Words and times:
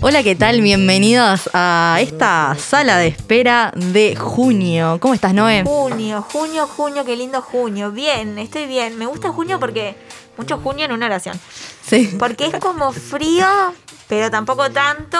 Hola, 0.00 0.22
¿qué 0.22 0.36
tal? 0.36 0.60
Bienvenidos 0.60 1.50
a 1.52 1.98
esta 2.00 2.56
sala 2.56 2.98
de 2.98 3.08
espera 3.08 3.72
de 3.74 4.14
junio. 4.14 4.98
¿Cómo 5.00 5.12
estás, 5.12 5.34
Noé? 5.34 5.64
Junio, 5.64 6.22
junio, 6.22 6.68
junio, 6.68 7.04
qué 7.04 7.16
lindo 7.16 7.42
junio. 7.42 7.90
Bien, 7.90 8.38
estoy 8.38 8.66
bien. 8.66 8.96
Me 8.96 9.06
gusta 9.06 9.30
junio 9.30 9.58
porque 9.58 9.96
mucho 10.36 10.58
junio 10.58 10.84
en 10.84 10.92
una 10.92 11.06
oración. 11.06 11.38
Sí. 11.84 12.14
Porque 12.16 12.46
es 12.46 12.54
como 12.60 12.92
frío, 12.92 13.46
pero 14.08 14.30
tampoco 14.30 14.70
tanto. 14.70 15.18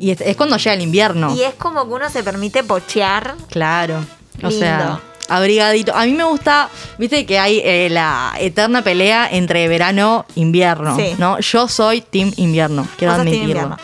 Y 0.00 0.10
es, 0.10 0.20
es 0.20 0.36
cuando 0.36 0.56
llega 0.56 0.74
el 0.74 0.82
invierno. 0.82 1.32
Y 1.36 1.42
es 1.42 1.54
como 1.54 1.86
que 1.86 1.94
uno 1.94 2.10
se 2.10 2.24
permite 2.24 2.64
pochear. 2.64 3.36
Claro. 3.48 3.98
O 4.42 4.48
Lindo. 4.48 4.50
sea, 4.58 5.00
abrigadito. 5.28 5.94
A 5.94 6.04
mí 6.06 6.12
me 6.12 6.24
gusta, 6.24 6.68
viste 6.98 7.24
que 7.26 7.38
hay 7.38 7.60
eh, 7.64 7.88
la 7.90 8.32
eterna 8.38 8.82
pelea 8.82 9.28
entre 9.30 9.66
verano 9.68 10.24
e 10.36 10.40
invierno, 10.40 10.96
Sí. 10.96 11.14
¿no? 11.18 11.38
Yo 11.40 11.68
soy 11.68 12.00
team 12.00 12.32
invierno, 12.36 12.86
quiero 12.96 13.14
admitirlo. 13.14 13.76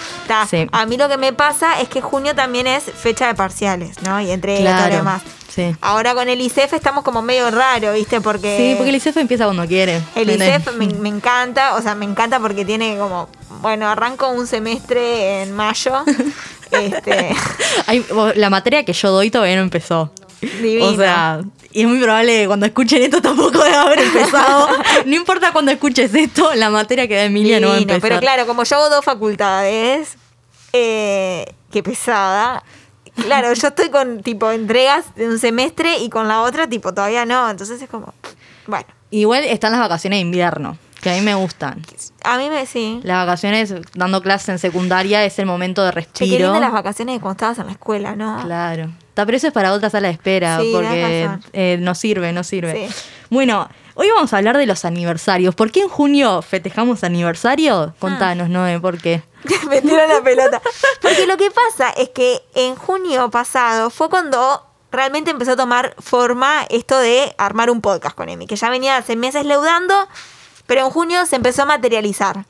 Sí. 0.51 0.67
A 0.73 0.87
mí 0.87 0.97
lo 0.97 1.09
que 1.09 1.17
me 1.17 1.33
pasa 1.33 1.80
es 1.80 1.89
que 1.89 2.01
junio 2.01 2.34
también 2.34 2.67
es 2.67 2.84
fecha 2.84 3.27
de 3.27 3.34
parciales, 3.34 4.01
¿no? 4.03 4.20
Y 4.20 4.30
entre 4.30 4.57
todo 4.57 4.65
Claro. 4.67 4.91
lo 4.91 4.97
demás. 4.97 5.23
Sí. 5.55 5.77
Ahora 5.83 6.15
con 6.15 6.29
el 6.29 6.41
ICEF 6.41 6.73
estamos 6.73 7.05
como 7.05 7.23
medio 7.23 7.48
raro, 7.51 7.92
¿viste? 7.92 8.20
Porque. 8.20 8.56
Sí, 8.56 8.75
porque 8.77 8.91
el 8.91 8.97
ICEF 8.97 9.17
empieza 9.19 9.45
cuando 9.45 9.65
quiere. 9.69 10.03
El. 10.17 10.29
ICEF 10.31 10.73
me, 10.75 10.87
me 10.89 11.09
encanta, 11.09 11.77
o 11.77 11.81
sea, 11.83 11.95
me 11.95 12.05
encanta 12.05 12.41
porque 12.41 12.65
tiene 12.65 12.97
como, 12.98 13.29
bueno, 13.61 13.89
arranco 13.89 14.29
un 14.31 14.48
semestre 14.48 15.42
en 15.42 15.55
mayo. 15.55 15.92
este, 16.73 17.34
Ay, 17.87 18.05
la 18.34 18.51
materia 18.51 18.84
que 18.84 18.92
yo 18.92 19.11
doy 19.12 19.31
todavía 19.31 19.55
no 19.56 19.62
empezó. 19.62 20.11
Divino. 20.62 20.87
O 20.87 20.97
sea, 20.97 21.43
y 21.73 21.83
es 21.83 21.89
muy 21.89 22.01
probable 22.01 22.41
que 22.41 22.47
cuando 22.47 22.66
escuchen 22.66 23.03
esto 23.03 23.21
tampoco 23.21 23.62
debe 23.62 23.77
haber 23.77 24.01
empezado. 24.01 24.69
no 25.07 25.15
importa 25.15 25.53
cuando 25.53 25.70
escuches 25.70 26.15
esto, 26.15 26.55
la 26.55 26.70
materia 26.70 27.09
que 27.09 27.17
da 27.17 27.25
Emilia 27.25 27.61
no 27.61 27.69
va 27.69 27.75
a 27.75 27.79
empezar. 27.79 28.01
Pero 28.01 28.20
claro, 28.20 28.47
como 28.47 28.65
yo 28.65 28.77
hago 28.77 28.91
dos 28.91 29.05
facultades, 29.05 30.17
eh, 30.73 31.47
qué 31.70 31.83
pesada. 31.83 32.62
Claro, 33.17 33.53
yo 33.53 33.69
estoy 33.69 33.91
con 33.91 34.22
tipo 34.22 34.50
entregas 34.50 35.15
de 35.15 35.28
un 35.28 35.39
semestre 35.39 35.98
y 35.98 36.11
con 36.11 36.27
la 36.27 36.42
otra 36.42 36.69
tipo 36.69 36.92
todavía 36.92 37.25
no. 37.25 37.48
Entonces 37.48 37.81
es 37.81 37.89
como, 37.89 38.12
bueno, 38.67 38.87
Igual 39.15 39.45
están 39.45 39.70
las 39.70 39.81
vacaciones 39.81 40.17
de 40.17 40.22
invierno, 40.22 40.77
que 41.05 41.10
a 41.10 41.14
mí 41.14 41.20
me 41.20 41.34
gustan. 41.34 41.83
a 42.24 42.38
mí 42.38 42.48
me 42.48 42.64
sí. 42.66 43.00
Las 43.02 43.27
vacaciones 43.27 43.74
dando 43.94 44.22
clases 44.22 44.48
en 44.48 44.58
secundaria 44.58 45.22
es 45.24 45.38
el 45.38 45.44
momento 45.47 45.84
de 45.84 45.91
Che, 45.91 45.94
qué 45.94 46.00
respiro. 46.00 46.44
lindas 46.47 46.60
las 46.62 46.72
vacaciones 46.72 47.14
de 47.16 47.20
cuando 47.20 47.33
estabas 47.36 47.58
en 47.58 47.66
la 47.66 47.72
escuela, 47.72 48.16
¿no? 48.16 48.41
Claro. 48.42 48.91
Pero 49.14 49.36
eso 49.36 49.47
es 49.47 49.52
para 49.52 49.72
otra 49.72 49.91
sala 49.91 50.08
de 50.08 50.14
espera, 50.14 50.58
Sí, 50.60 50.72
porque 50.75 51.28
eh, 51.52 51.77
no 51.78 51.94
sirve, 51.94 52.32
no 52.32 52.42
sirve. 52.42 52.88
Sí. 52.88 52.94
Bueno, 53.30 53.69
hoy 53.94 54.08
vamos 54.14 54.32
a 54.32 54.38
hablar 54.38 54.56
de 54.56 54.66
los 54.66 54.84
aniversarios. 54.86 55.55
¿Por 55.55 55.70
qué 55.70 55.80
en 55.82 55.88
junio 55.88 56.41
festejamos 56.42 57.05
aniversario? 57.05 57.94
Contanos, 57.98 58.48
Noé, 58.48 58.80
¿por 58.80 58.98
qué? 58.98 59.22
me 59.69 59.82
tiró 59.82 60.06
la 60.08 60.22
pelota. 60.22 60.60
Porque 61.02 61.27
lo 61.27 61.36
que 61.36 61.50
pasa 61.50 61.91
es 61.91 62.08
que 62.08 62.41
en 62.55 62.75
junio 62.77 63.30
pasado 63.30 63.91
fue 63.91 64.08
cuando 64.08 64.66
realmente 64.91 65.30
empezó 65.30 65.52
a 65.52 65.56
tomar 65.56 65.94
forma 65.98 66.64
esto 66.70 66.98
de 66.98 67.34
armar 67.36 67.69
un 67.70 67.80
podcast 67.80 68.16
con 68.16 68.28
Emi, 68.28 68.47
que 68.47 68.56
ya 68.56 68.70
venía 68.70 68.97
hace 68.97 69.16
meses 69.16 69.44
leudando, 69.44 70.08
pero 70.67 70.83
en 70.87 70.91
junio 70.91 71.27
se 71.27 71.37
empezó 71.37 71.62
a 71.62 71.67
materializar. 71.67 72.45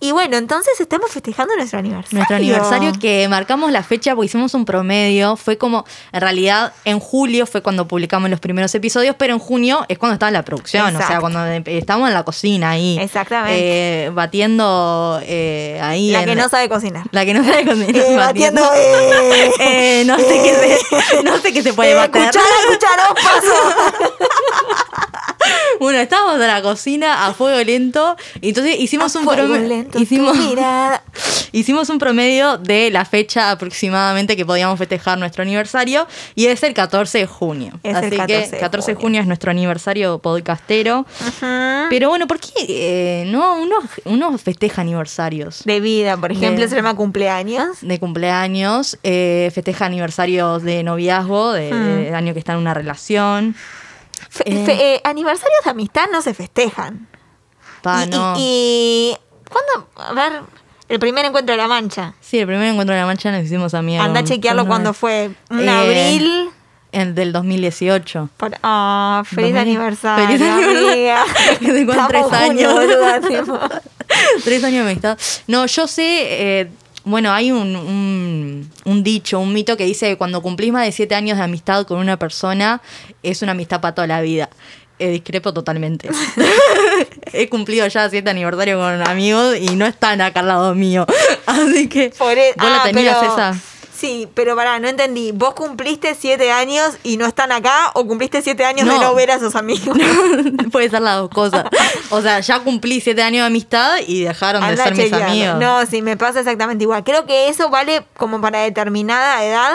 Y 0.00 0.12
bueno, 0.12 0.36
entonces 0.36 0.78
estamos 0.80 1.10
festejando 1.10 1.56
nuestro 1.56 1.78
aniversario. 1.78 2.18
Nuestro 2.18 2.36
aniversario 2.36 2.92
que 3.00 3.26
marcamos 3.28 3.72
la 3.72 3.82
fecha 3.82 4.14
porque 4.14 4.26
hicimos 4.26 4.52
un 4.52 4.66
promedio. 4.66 5.36
Fue 5.36 5.56
como, 5.56 5.86
en 6.12 6.20
realidad, 6.20 6.74
en 6.84 7.00
julio 7.00 7.46
fue 7.46 7.62
cuando 7.62 7.88
publicamos 7.88 8.28
los 8.28 8.38
primeros 8.38 8.74
episodios, 8.74 9.16
pero 9.18 9.32
en 9.32 9.38
junio 9.38 9.86
es 9.88 9.96
cuando 9.96 10.14
estaba 10.14 10.28
en 10.28 10.34
la 10.34 10.42
producción. 10.42 10.94
O 10.94 10.98
sea, 10.98 11.20
cuando 11.20 11.46
em- 11.46 11.62
estábamos 11.66 12.08
en 12.08 12.14
la 12.14 12.22
cocina 12.22 12.70
ahí. 12.70 12.98
Exactamente. 13.00 14.06
eh, 14.06 14.10
batiendo 14.10 15.20
eh, 15.22 15.80
ahí. 15.82 16.10
La 16.10 16.20
en- 16.20 16.26
que 16.28 16.34
no 16.34 16.48
sabe 16.50 16.68
cocinar. 16.68 17.06
La 17.10 17.24
que 17.24 17.32
no 17.32 17.42
sabe 17.42 17.64
cocinar. 17.64 17.96
Eh, 17.96 18.16
batiendo, 18.16 18.62
eh, 18.74 19.52
Eh, 19.60 20.04
no 20.06 20.18
sé 20.18 20.24
qué 20.42 20.78
se, 21.00 21.22
no 21.22 21.38
sé 21.38 21.52
qué 21.54 21.62
se 21.62 21.72
puede 21.72 21.94
bater. 21.94 22.26
cuchara, 22.26 22.46
cucharón, 22.68 23.14
paso. 23.14 24.14
Bueno, 25.80 25.98
estábamos 25.98 26.34
en 26.40 26.46
la 26.46 26.62
cocina 26.62 27.26
a 27.26 27.34
fuego 27.34 27.62
lento. 27.64 28.16
Y 28.40 28.48
entonces 28.50 28.76
hicimos 28.78 29.14
A 29.14 29.18
un 29.18 29.26
promedio. 29.26 29.86
Hicimos, 30.00 30.36
hicimos 31.52 31.88
un 31.90 31.98
promedio 31.98 32.58
de 32.58 32.90
la 32.90 33.04
fecha 33.04 33.50
aproximadamente 33.50 34.36
que 34.36 34.44
podíamos 34.46 34.78
festejar 34.78 35.18
nuestro 35.18 35.42
aniversario. 35.42 36.06
Y 36.34 36.46
es 36.46 36.62
el 36.62 36.74
14 36.74 37.18
de 37.18 37.26
junio. 37.26 37.72
Es 37.82 37.96
Así 37.96 38.10
14 38.16 38.26
que 38.26 38.50
de 38.56 38.58
14 38.58 38.90
de 38.90 38.94
junio. 38.94 39.02
junio 39.04 39.20
es 39.22 39.26
nuestro 39.26 39.50
aniversario 39.50 40.18
podcastero. 40.18 41.06
Pero 41.90 42.08
bueno, 42.08 42.26
¿por 42.26 42.38
qué 42.40 42.50
eh, 42.68 43.24
no 43.28 43.56
uno, 43.60 43.76
uno 44.04 44.36
festeja 44.38 44.82
aniversarios? 44.82 45.62
De 45.64 45.80
vida, 45.80 46.16
por 46.16 46.32
ejemplo, 46.32 46.62
De- 46.62 46.68
se 46.68 46.76
llama 46.76 46.94
cumpleaños. 46.94 47.78
de 47.82 47.98
cumpleaños, 48.00 48.98
eh, 49.02 49.50
festeja 49.54 49.86
aniversarios 49.86 50.62
de 50.62 50.82
noviazgo, 50.82 51.52
de, 51.52 51.72
de 51.74 52.14
año 52.14 52.32
que 52.32 52.38
está 52.38 52.52
en 52.52 52.58
una 52.58 52.74
relación. 52.74 53.54
Fe- 54.34 54.42
Eh. 54.46 54.64
fe- 54.66 54.94
eh, 54.96 55.00
aniversarios 55.04 55.62
de 55.64 55.70
amistad 55.70 56.06
no 56.10 56.20
se 56.20 56.34
festejan. 56.34 57.06
Pa, 57.82 58.04
y, 58.04 58.08
no. 58.10 58.34
y, 58.36 58.40
y- 58.40 59.16
¿cuándo? 59.48 59.88
A 59.96 60.12
ver, 60.12 60.42
el 60.88 60.98
primer 60.98 61.24
encuentro 61.24 61.54
de 61.54 61.62
la 61.62 61.68
mancha. 61.68 62.14
Sí, 62.20 62.38
el 62.40 62.46
primer 62.46 62.66
encuentro 62.68 62.94
de 62.94 63.00
la 63.00 63.06
mancha 63.06 63.30
nos 63.30 63.44
hicimos 63.44 63.74
amigos. 63.74 64.04
Anda 64.04 64.20
a 64.20 64.24
chequearlo 64.24 64.66
cuando 64.66 64.92
fue. 64.92 65.30
Un 65.50 65.60
Eh, 65.60 65.70
abril. 65.70 66.50
El 66.90 67.14
del 67.14 67.32
2018. 67.32 68.28
Por- 68.36 68.56
ah, 68.62 69.22
feliz 69.24 69.52
2000. 69.54 69.56
aniversario. 69.76 70.26
Feliz 70.26 70.42
aniversario. 70.42 70.88
amiga. 71.70 72.08
Tres 72.08 72.26
en 72.26 72.34
años. 72.34 72.72
boluda. 72.74 73.20
Tres 74.44 74.64
años 74.64 74.84
de 74.84 74.90
amistad. 74.90 75.18
No, 75.46 75.66
yo 75.66 75.86
sé, 75.86 76.04
eh, 76.60 76.70
bueno, 77.04 77.32
hay 77.32 77.52
un, 77.52 77.76
un, 77.76 78.70
un 78.84 79.02
dicho, 79.02 79.38
un 79.38 79.52
mito 79.52 79.76
que 79.76 79.84
dice 79.84 80.08
que 80.08 80.16
cuando 80.16 80.40
cumplís 80.42 80.72
más 80.72 80.84
de 80.86 80.92
siete 80.92 81.14
años 81.14 81.36
de 81.38 81.44
amistad 81.44 81.86
con 81.86 81.98
una 81.98 82.18
persona, 82.18 82.80
es 83.22 83.42
una 83.42 83.52
amistad 83.52 83.80
para 83.80 83.94
toda 83.94 84.06
la 84.06 84.20
vida. 84.20 84.48
Eh, 84.98 85.10
discrepo 85.10 85.52
totalmente. 85.52 86.08
He 87.32 87.48
cumplido 87.48 87.86
ya 87.88 88.08
siete 88.08 88.30
aniversarios 88.30 88.78
con 88.80 89.06
amigos 89.08 89.56
y 89.58 89.74
no 89.74 89.86
están 89.86 90.20
acá 90.20 90.40
al 90.40 90.48
lado 90.48 90.74
mío. 90.74 91.04
Así 91.46 91.88
que. 91.88 92.10
Por 92.16 92.38
e- 92.38 92.54
¿Vos 92.56 92.68
la 92.70 92.82
ah, 92.82 92.84
tenías 92.84 93.16
pero- 93.18 93.32
esa? 93.32 93.60
Sí, 93.96 94.28
pero 94.34 94.56
pará, 94.56 94.80
no 94.80 94.88
entendí. 94.88 95.30
¿Vos 95.32 95.54
cumpliste 95.54 96.16
siete 96.16 96.50
años 96.50 96.96
y 97.04 97.16
no 97.16 97.26
están 97.26 97.52
acá 97.52 97.92
o 97.94 98.04
cumpliste 98.06 98.42
siete 98.42 98.64
años 98.64 98.88
de 98.88 98.98
No. 98.98 99.14
ver 99.14 99.30
a 99.30 99.38
sus 99.38 99.54
amigos? 99.54 99.96
Puede 100.72 100.90
ser 100.90 101.00
las 101.02 101.18
dos 101.18 101.30
cosas. 101.30 101.64
O 102.10 102.20
sea, 102.20 102.40
ya 102.40 102.58
cumplí 102.60 103.00
siete 103.00 103.22
años 103.22 103.42
de 103.42 103.46
amistad 103.46 103.98
y 104.06 104.24
dejaron 104.24 104.66
de 104.68 104.76
ser 104.76 104.96
mis 104.96 105.12
amigos. 105.12 105.58
No, 105.60 105.86
sí, 105.86 106.02
me 106.02 106.16
pasa 106.16 106.40
exactamente 106.40 106.82
igual. 106.82 107.04
Creo 107.04 107.24
que 107.24 107.48
eso 107.48 107.70
vale 107.70 108.04
como 108.16 108.40
para 108.40 108.60
determinada 108.62 109.44
edad. 109.44 109.74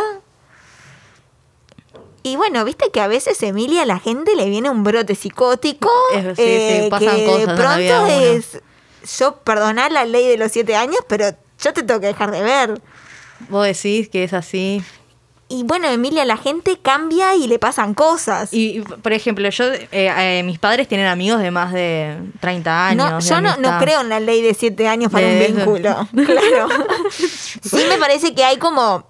Y 2.22 2.36
bueno, 2.36 2.66
viste 2.66 2.92
que 2.92 3.00
a 3.00 3.08
veces 3.08 3.42
Emilia 3.44 3.84
a 3.84 3.86
la 3.86 4.00
gente 4.00 4.36
le 4.36 4.50
viene 4.50 4.70
un 4.70 4.84
brote 4.84 5.16
psicótico. 5.16 5.90
Es- 6.14 6.38
sí, 6.38 6.82
sí, 6.84 6.90
pasan 6.90 7.16
que 7.16 7.26
cosas 7.26 7.48
de 7.48 7.56
pronto 7.56 8.08
es. 8.08 8.62
Yo 9.18 9.38
perdonar 9.38 9.92
la 9.94 10.04
ley 10.04 10.28
de 10.28 10.38
los 10.38 10.52
siete 10.52 10.76
años, 10.76 11.00
pero 11.08 11.30
yo 11.60 11.74
te 11.74 11.84
tengo 11.84 12.02
que 12.02 12.08
dejar 12.08 12.32
de 12.32 12.44
ver. 12.44 12.82
Vos 13.48 13.66
decís 13.66 14.10
que 14.10 14.24
es 14.24 14.34
así. 14.34 14.84
Y 15.52 15.64
bueno, 15.64 15.88
Emilia, 15.88 16.26
la 16.26 16.38
gente 16.38 16.78
cambia 16.80 17.34
y 17.36 17.48
le 17.48 17.58
pasan 17.58 17.96
cosas. 17.96 18.54
Y, 18.54 18.82
por 18.82 19.14
ejemplo, 19.14 19.50
yo, 19.50 19.66
eh, 19.74 19.88
eh, 19.92 20.44
mis 20.44 20.60
padres 20.60 20.88
tienen 20.88 21.08
amigos 21.08 21.40
de 21.42 21.50
más 21.50 21.74
de 21.74 22.18
30 22.40 22.88
años. 22.90 23.10
No, 23.12 23.20
yo 23.20 23.42
no, 23.42 23.58
no 23.58 23.80
creo 23.80 24.02
en 24.02 24.10
la 24.10 24.20
ley 24.20 24.44
de 24.44 24.54
siete 24.54 24.88
años 24.88 25.12
para 25.12 25.26
De- 25.26 25.48
un 25.50 25.56
vínculo. 25.56 26.08
Claro. 26.14 26.68
sí 27.20 27.84
me 27.90 27.98
parece 27.98 28.36
que 28.36 28.44
hay 28.44 28.58
como. 28.58 29.08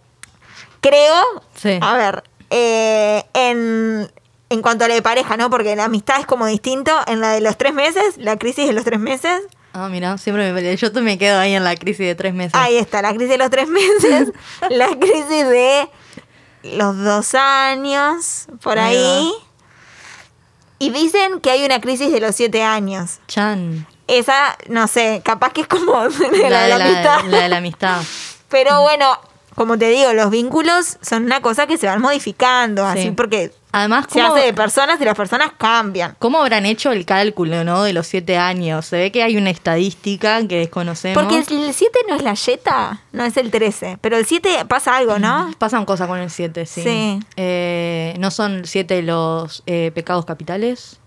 Creo. 0.79 1.21
Sí. 1.55 1.77
A 1.81 1.97
ver. 1.97 2.23
eh, 2.51 3.23
en, 3.33 4.09
en 4.49 4.61
cuanto 4.61 4.85
a 4.85 4.87
la 4.87 4.93
de 4.93 5.01
pareja, 5.01 5.35
¿no? 5.35 5.49
Porque 5.49 5.75
la 5.75 5.85
amistad 5.85 6.21
es 6.21 6.25
como 6.25 6.45
distinto. 6.45 6.91
En 7.07 7.19
la 7.19 7.33
de 7.33 7.41
los 7.41 7.57
tres 7.57 7.73
meses, 7.73 8.15
la 8.17 8.37
crisis 8.37 8.65
de 8.65 8.71
los 8.73 8.85
tres 8.85 8.99
meses. 8.99 9.41
Ah, 9.73 9.87
mira, 9.89 10.17
siempre 10.17 10.47
me 10.51 10.53
peleé. 10.53 10.75
Yo 10.77 10.89
me 11.01 11.17
quedo 11.17 11.39
ahí 11.39 11.53
en 11.53 11.63
la 11.63 11.75
crisis 11.75 12.05
de 12.05 12.15
tres 12.15 12.33
meses. 12.33 12.53
Ahí 12.55 12.77
está, 12.77 13.01
la 13.01 13.09
crisis 13.13 13.29
de 13.29 13.37
los 13.37 13.49
tres 13.49 13.67
meses. 13.67 14.31
la 14.69 14.87
crisis 14.99 15.47
de 15.47 15.87
los 16.63 16.97
dos 16.97 17.35
años. 17.35 18.47
Por 18.61 18.79
Ahí 18.79 18.97
ahí. 18.97 19.31
Y 20.79 20.91
dicen 20.91 21.41
que 21.41 21.51
hay 21.51 21.65
una 21.65 21.81
crisis 21.81 22.11
de 22.11 22.19
los 22.19 22.35
siete 22.35 22.63
años. 22.63 23.19
Chan. 23.27 23.85
Esa, 24.07 24.57
no 24.69 24.87
sé, 24.87 25.21
capaz 25.23 25.51
que 25.53 25.61
es 25.61 25.67
como 25.67 26.01
de 26.09 26.49
la, 26.49 26.49
La 26.49 26.63
de 26.63 26.69
la 26.69 26.85
amistad. 26.85 27.23
la, 27.25 27.29
la 27.29 27.37
de 27.43 27.49
la 27.49 27.57
amistad. 27.57 28.01
Pero 28.49 28.81
bueno, 28.81 29.19
como 29.55 29.77
te 29.77 29.89
digo, 29.89 30.13
los 30.13 30.31
vínculos 30.31 30.97
son 31.01 31.25
una 31.25 31.41
cosa 31.41 31.67
que 31.67 31.77
se 31.77 31.85
van 31.85 32.01
modificando, 32.01 32.91
Sí. 32.93 32.99
así 32.99 33.11
porque 33.11 33.51
Además, 33.71 34.05
se 34.09 34.19
¿cómo, 34.19 34.33
hace 34.33 34.45
de 34.45 34.53
personas 34.53 34.99
y 34.99 35.05
las 35.05 35.15
personas 35.15 35.51
cambian. 35.57 36.15
¿cómo 36.19 36.39
habrán 36.39 36.65
hecho 36.65 36.91
el 36.91 37.05
cálculo, 37.05 37.63
no? 37.63 37.83
De 37.83 37.93
los 37.93 38.07
siete 38.07 38.37
años. 38.37 38.85
Se 38.85 38.97
ve 38.97 39.11
que 39.11 39.23
hay 39.23 39.37
una 39.37 39.49
estadística 39.49 40.45
que 40.47 40.59
desconocemos. 40.59 41.21
Porque 41.21 41.37
el 41.37 41.73
7 41.73 41.99
no 42.07 42.15
es 42.15 42.23
la 42.23 42.33
yeta, 42.33 43.03
no 43.11 43.23
es 43.23 43.37
el 43.37 43.51
13. 43.51 43.97
Pero 44.01 44.17
el 44.17 44.25
7 44.25 44.65
pasa 44.67 44.97
algo, 44.97 45.19
¿no? 45.19 45.51
Pasan 45.57 45.85
cosas 45.85 46.07
con 46.07 46.19
el 46.19 46.29
7, 46.29 46.65
sí. 46.65 46.81
Sí. 46.81 47.19
Eh, 47.35 48.15
¿No 48.19 48.31
son 48.31 48.65
siete 48.65 49.01
los 49.01 49.63
eh, 49.65 49.91
pecados 49.93 50.25
capitales? 50.25 50.98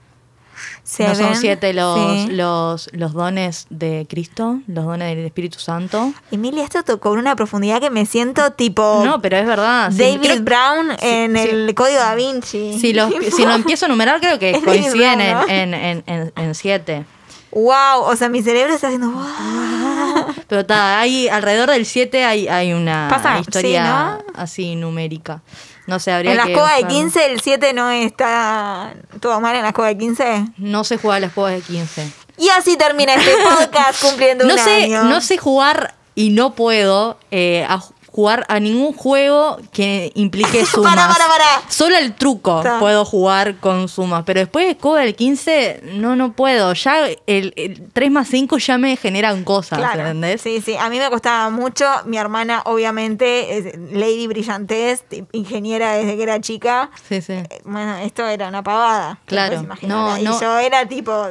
Se 0.84 1.06
¿No 1.08 1.14
son 1.14 1.36
siete 1.36 1.72
los, 1.72 1.98
sí. 1.98 2.28
los, 2.32 2.90
los 2.92 3.12
dones 3.12 3.66
de 3.70 4.06
Cristo? 4.08 4.60
¿Los 4.66 4.84
dones 4.84 5.16
del 5.16 5.24
Espíritu 5.24 5.58
Santo? 5.58 6.12
Emilia, 6.30 6.64
esto 6.64 6.82
tocó 6.82 7.10
una 7.12 7.34
profundidad 7.36 7.80
que 7.80 7.90
me 7.90 8.04
siento 8.06 8.52
tipo 8.52 9.02
No, 9.04 9.20
pero 9.22 9.36
es 9.38 9.46
verdad. 9.46 9.90
sí, 9.90 9.98
David 9.98 10.20
creo- 10.20 10.42
Brown 10.42 10.90
en 11.00 11.36
sí. 11.36 11.48
el 11.50 11.74
Código 11.74 11.98
Da 11.98 12.14
Vinci. 12.14 12.78
si, 12.78 12.92
los- 12.92 13.12
si 13.36 13.44
lo 13.44 13.52
empiezo 13.52 13.86
a 13.86 13.88
numerar, 13.88 14.20
creo 14.20 14.38
que 14.38 14.50
Es 14.56 14.62
coinciden 14.62 15.18
Brown, 15.18 15.46
¿no? 15.46 15.48
en, 15.48 15.74
en, 15.74 16.04
en, 16.06 16.32
en 16.36 16.54
siete. 16.54 17.04
Wow, 17.52 18.04
o 18.04 18.16
sea, 18.16 18.28
mi 18.30 18.42
cerebro 18.42 18.72
está 18.74 18.86
haciendo 18.86 19.10
wow. 19.10 19.24
Pero 20.48 20.64
ta, 20.66 21.00
hay, 21.00 21.28
alrededor 21.28 21.70
del 21.70 21.84
7 21.86 22.24
hay, 22.24 22.48
hay 22.48 22.72
una 22.72 23.08
Pasa, 23.10 23.38
historia 23.38 24.18
sí, 24.26 24.32
así 24.34 24.76
numérica. 24.76 25.42
No 25.86 25.98
sé, 25.98 26.12
habría 26.12 26.30
En 26.32 26.36
la 26.36 26.44
que 26.44 26.52
escoba 26.52 26.70
de 26.74 26.82
buscarlo. 26.82 26.98
15 27.00 27.26
el 27.32 27.40
7 27.40 27.72
no 27.72 27.90
está 27.90 28.94
todo 29.20 29.40
mal 29.40 29.56
en 29.56 29.62
la 29.62 29.68
escoba 29.68 29.88
de 29.88 29.98
15. 29.98 30.44
No 30.58 30.84
sé 30.84 30.96
jugar 30.98 31.16
a 31.16 31.20
las 31.20 31.28
escobas 31.30 31.52
de 31.54 31.60
15. 31.60 32.12
Y 32.38 32.48
así 32.50 32.76
termina 32.76 33.14
este 33.14 33.32
podcast 33.44 34.02
cumpliendo 34.02 34.44
No 34.46 34.54
un 34.54 34.58
sé, 34.60 34.84
año. 34.84 35.04
no 35.04 35.20
sé 35.20 35.38
jugar 35.38 35.94
y 36.14 36.30
no 36.30 36.54
puedo 36.54 37.18
eh, 37.30 37.66
a 37.68 37.82
jugar 38.12 38.44
a 38.48 38.60
ningún 38.60 38.92
juego 38.92 39.58
que 39.72 40.12
implique 40.14 40.64
sumas. 40.66 40.94
Pará, 40.94 41.08
pará, 41.08 41.24
pará. 41.28 41.62
Solo 41.68 41.96
el 41.96 42.14
truco 42.14 42.62
puedo 42.78 43.04
jugar 43.04 43.56
con 43.56 43.88
sumas, 43.88 44.22
pero 44.26 44.40
después 44.40 44.66
de 44.66 44.72
escoba 44.72 45.00
del 45.00 45.14
15 45.16 45.80
no, 45.94 46.14
no 46.14 46.32
puedo. 46.34 46.72
Ya 46.74 47.06
el, 47.26 47.52
el 47.56 47.88
3 47.92 48.10
más 48.10 48.28
5 48.28 48.58
ya 48.58 48.78
me 48.78 48.96
generan 48.96 49.44
cosas, 49.44 49.78
Claro. 49.78 50.00
¿entendés? 50.02 50.40
Sí, 50.42 50.60
sí. 50.60 50.76
A 50.76 50.88
mí 50.90 50.98
me 50.98 51.08
costaba 51.10 51.48
mucho. 51.50 51.86
Mi 52.04 52.18
hermana, 52.18 52.62
obviamente, 52.66 53.56
es 53.58 53.78
Lady 53.92 54.26
Brillantez, 54.26 55.04
ingeniera 55.32 55.92
desde 55.94 56.16
que 56.16 56.22
era 56.22 56.40
chica. 56.40 56.90
Sí, 57.08 57.20
sí. 57.22 57.32
Eh, 57.32 57.48
Bueno, 57.64 57.96
esto 57.96 58.26
era 58.26 58.48
una 58.48 58.62
pavada. 58.62 59.18
Claro. 59.26 59.60
Imagínate. 59.62 59.86
No, 59.86 60.18
y 60.18 60.22
no. 60.24 60.40
yo 60.40 60.58
era 60.58 60.86
tipo 60.86 61.26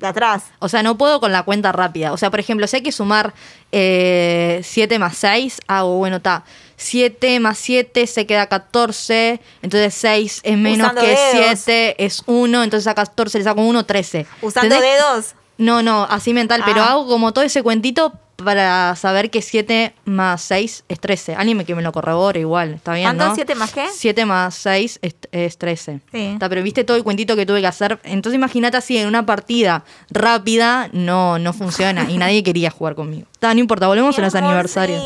de 0.00 0.06
atrás. 0.08 0.44
O 0.58 0.68
sea, 0.68 0.82
no 0.82 0.96
puedo 0.98 1.20
con 1.20 1.30
la 1.32 1.42
cuenta 1.44 1.70
rápida. 1.72 2.12
O 2.12 2.16
sea, 2.16 2.30
por 2.30 2.40
ejemplo, 2.40 2.66
si 2.66 2.76
hay 2.76 2.82
que 2.82 2.90
sumar 2.92 3.32
eh, 3.72 4.60
7 4.64 4.98
más 4.98 5.16
6, 5.18 5.60
hago, 5.66 5.96
bueno, 5.98 6.16
está. 6.16 6.44
7 6.76 7.38
más 7.40 7.58
7 7.58 8.06
se 8.06 8.26
queda 8.26 8.46
14. 8.46 9.40
Entonces 9.62 9.94
6 9.94 10.40
es 10.42 10.56
menos 10.58 10.86
Usando 10.86 11.00
que 11.02 11.08
dedos. 11.08 11.60
7 11.60 12.04
es 12.04 12.22
1. 12.26 12.64
Entonces 12.64 12.86
a 12.86 12.94
14 12.94 13.38
le 13.38 13.44
saco 13.44 13.60
1, 13.62 13.84
13. 13.84 14.26
Usando 14.42 14.74
¿Entendés? 14.74 14.98
dedos. 14.98 15.34
No, 15.58 15.82
no, 15.82 16.04
así 16.08 16.32
mental. 16.32 16.62
Pero 16.64 16.80
Ah. 16.82 16.92
hago 16.92 17.06
como 17.06 17.32
todo 17.32 17.44
ese 17.44 17.62
cuentito 17.62 18.14
para 18.42 18.94
saber 18.96 19.30
que 19.30 19.42
7 19.42 19.94
más 20.04 20.42
6 20.42 20.84
es 20.88 21.00
13. 21.00 21.34
Alguien 21.34 21.56
me- 21.58 21.64
que 21.64 21.74
me 21.74 21.82
lo 21.82 21.92
corrobore 21.92 22.40
igual. 22.40 22.74
¿Está 22.74 22.94
bien, 22.94 23.06
¿Cuánto? 23.06 23.28
no? 23.28 23.34
¿Siete 23.34 23.54
más 23.54 23.72
qué? 23.72 23.86
7 23.92 24.24
más 24.26 24.54
6 24.54 24.98
es, 25.02 25.14
es 25.32 25.58
13. 25.58 26.00
Sí. 26.12 26.26
Está, 26.34 26.48
pero 26.48 26.62
viste 26.62 26.84
todo 26.84 26.96
el 26.96 27.04
cuentito 27.04 27.36
que 27.36 27.46
tuve 27.46 27.60
que 27.60 27.66
hacer. 27.66 27.98
Entonces 28.04 28.36
imagínate 28.36 28.76
así, 28.76 28.98
en 28.98 29.06
una 29.08 29.24
partida 29.26 29.84
rápida 30.10 30.88
no, 30.92 31.38
no 31.38 31.52
funciona 31.52 32.10
y 32.10 32.16
nadie 32.18 32.42
quería 32.42 32.70
jugar 32.70 32.94
conmigo. 32.94 33.26
Está, 33.32 33.52
no 33.54 33.60
importa, 33.60 33.86
volvemos 33.86 34.18
a 34.18 34.22
los 34.22 34.34
aniversarios. 34.34 35.02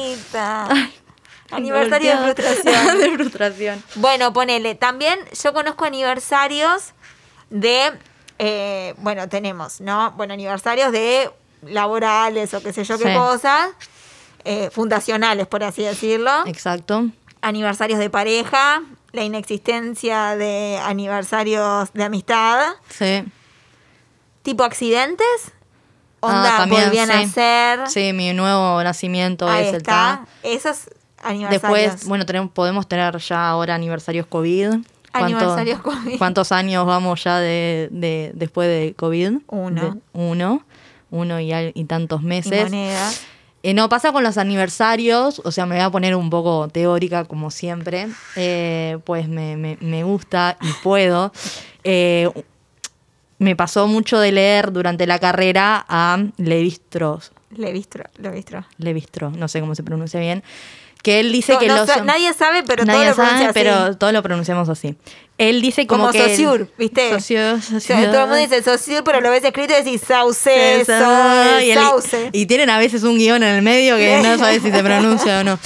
Aniversario 1.50 2.10
de 2.10 2.34
frustración. 2.34 2.98
de 2.98 3.10
frustración. 3.12 3.84
Bueno, 3.96 4.32
ponele. 4.32 4.74
También 4.74 5.18
yo 5.42 5.52
conozco 5.52 5.84
aniversarios 5.84 6.92
de. 7.50 7.92
eh, 8.38 8.94
bueno, 8.98 9.28
tenemos, 9.28 9.80
¿no? 9.80 10.12
Bueno, 10.12 10.34
aniversarios 10.34 10.90
de 10.90 11.30
laborales 11.68 12.52
o 12.54 12.62
qué 12.62 12.72
sé 12.72 12.84
yo 12.84 12.98
qué 12.98 13.08
Sí. 13.12 13.14
cosas. 13.16 13.70
eh, 14.46 14.68
fundacionales, 14.70 15.46
por 15.46 15.64
así 15.64 15.82
decirlo. 15.84 16.30
Exacto. 16.46 17.06
Aniversarios 17.40 17.98
de 17.98 18.10
pareja. 18.10 18.82
La 19.12 19.22
inexistencia 19.24 20.36
de 20.36 20.78
aniversarios 20.84 21.90
de 21.94 22.04
amistad. 22.04 22.74
Sí. 22.90 23.24
Tipo 24.42 24.64
accidentes. 24.64 25.26
Ah, 26.20 26.26
Onda, 26.26 26.56
también, 26.58 26.84
volvían 26.84 27.10
a 27.10 27.20
sí. 27.22 27.28
ser. 27.28 27.88
Sí, 27.88 28.12
mi 28.12 28.32
nuevo 28.34 28.82
nacimiento 28.82 29.48
Ahí 29.48 29.62
es 29.64 29.68
el 29.70 29.76
está. 29.76 29.92
ta. 30.24 30.26
Esos 30.42 30.90
aniversarios. 31.22 31.62
Después, 31.92 32.08
bueno, 32.08 32.26
tenemos, 32.26 32.50
podemos 32.50 32.86
tener 32.86 33.16
ya 33.18 33.48
ahora 33.48 33.74
aniversarios 33.74 34.26
COVID. 34.26 34.68
¿Cuánto- 34.68 34.84
Aniversarios 35.12 35.80
COVID. 35.80 36.18
¿Cuántos 36.18 36.52
años 36.52 36.84
vamos 36.86 37.22
ya 37.24 37.38
de, 37.38 37.88
de- 37.92 38.32
después 38.34 38.68
de 38.68 38.94
COVID? 38.94 39.38
Uno. 39.46 39.82
De- 39.82 40.00
uno. 40.12 40.64
Uno 41.14 41.38
y, 41.40 41.52
al- 41.52 41.72
y 41.74 41.84
tantos 41.84 42.22
y 42.22 42.26
meses. 42.26 42.64
monedas. 42.64 43.22
Eh, 43.62 43.72
no, 43.72 43.88
pasa 43.88 44.12
con 44.12 44.22
los 44.22 44.36
aniversarios, 44.36 45.40
o 45.44 45.50
sea, 45.50 45.64
me 45.64 45.76
voy 45.76 45.84
a 45.84 45.90
poner 45.90 46.14
un 46.16 46.28
poco 46.28 46.68
teórica 46.68 47.24
como 47.24 47.50
siempre, 47.50 48.08
eh, 48.36 48.98
pues 49.04 49.26
me, 49.28 49.56
me- 49.56 49.78
me 49.80 50.02
gusta 50.04 50.58
y 50.60 50.68
puedo. 50.82 51.32
Eh, 51.82 52.28
me 53.38 53.56
pasó 53.56 53.86
mucho 53.88 54.18
de 54.18 54.32
leer 54.32 54.72
durante 54.72 55.06
la 55.06 55.18
carrera 55.18 55.84
a 55.88 56.18
Levistros, 56.36 57.32
Levistro, 57.56 58.04
Levistro. 58.18 58.64
Levistro, 58.78 59.30
no 59.30 59.48
sé 59.48 59.60
cómo 59.60 59.74
se 59.74 59.82
pronuncia 59.82 60.20
bien, 60.20 60.42
que 61.04 61.20
él 61.20 61.30
dice 61.30 61.52
No- 61.52 61.58
que 61.60 61.68
no 61.68 61.76
los... 61.76 61.86
sa- 61.88 62.02
nadie 62.02 62.32
sabe, 62.32 62.64
pero 62.64 62.84
Nadie 62.84 63.00
todo 63.00 63.08
lo 63.10 63.14
sabe, 63.14 63.44
así. 63.44 63.50
pero 63.54 63.96
todos 63.96 64.12
lo 64.12 64.22
pronunciamos 64.22 64.68
así. 64.68 64.96
Él 65.38 65.62
dice 65.62 65.86
como, 65.86 66.08
Como 66.08 66.12
que... 66.12 66.34
el- 66.34 66.68
¿viste? 66.78 67.10
Saussure, 67.10 67.52
O 67.52 67.60
sea, 67.60 67.80
Saussure. 67.80 68.06
todo 68.06 68.20
el 68.22 68.28
mundo 68.28 68.36
dice 68.36 68.62
Saussure, 68.62 69.02
pero 69.04 69.20
lo 69.20 69.30
ves 69.30 69.44
escrito 69.44 69.72
y 69.74 69.82
decís 69.84 70.00
Sauce, 70.06 70.84
Sauce, 70.84 71.64
y, 71.66 71.70
el- 71.70 71.78
Sauce. 71.78 72.30
y 72.32 72.46
tienen 72.46 72.70
a 72.70 72.78
veces 72.78 73.02
un 73.04 73.16
guion 73.18 73.42
en 73.42 73.54
el 73.56 73.62
medio 73.62 73.96
que 73.96 74.20
no 74.22 74.38
sabes 74.38 74.62
si 74.62 74.70
se 74.72 74.82
pronuncia 74.82 75.40
o 75.40 75.44
no. 75.44 75.58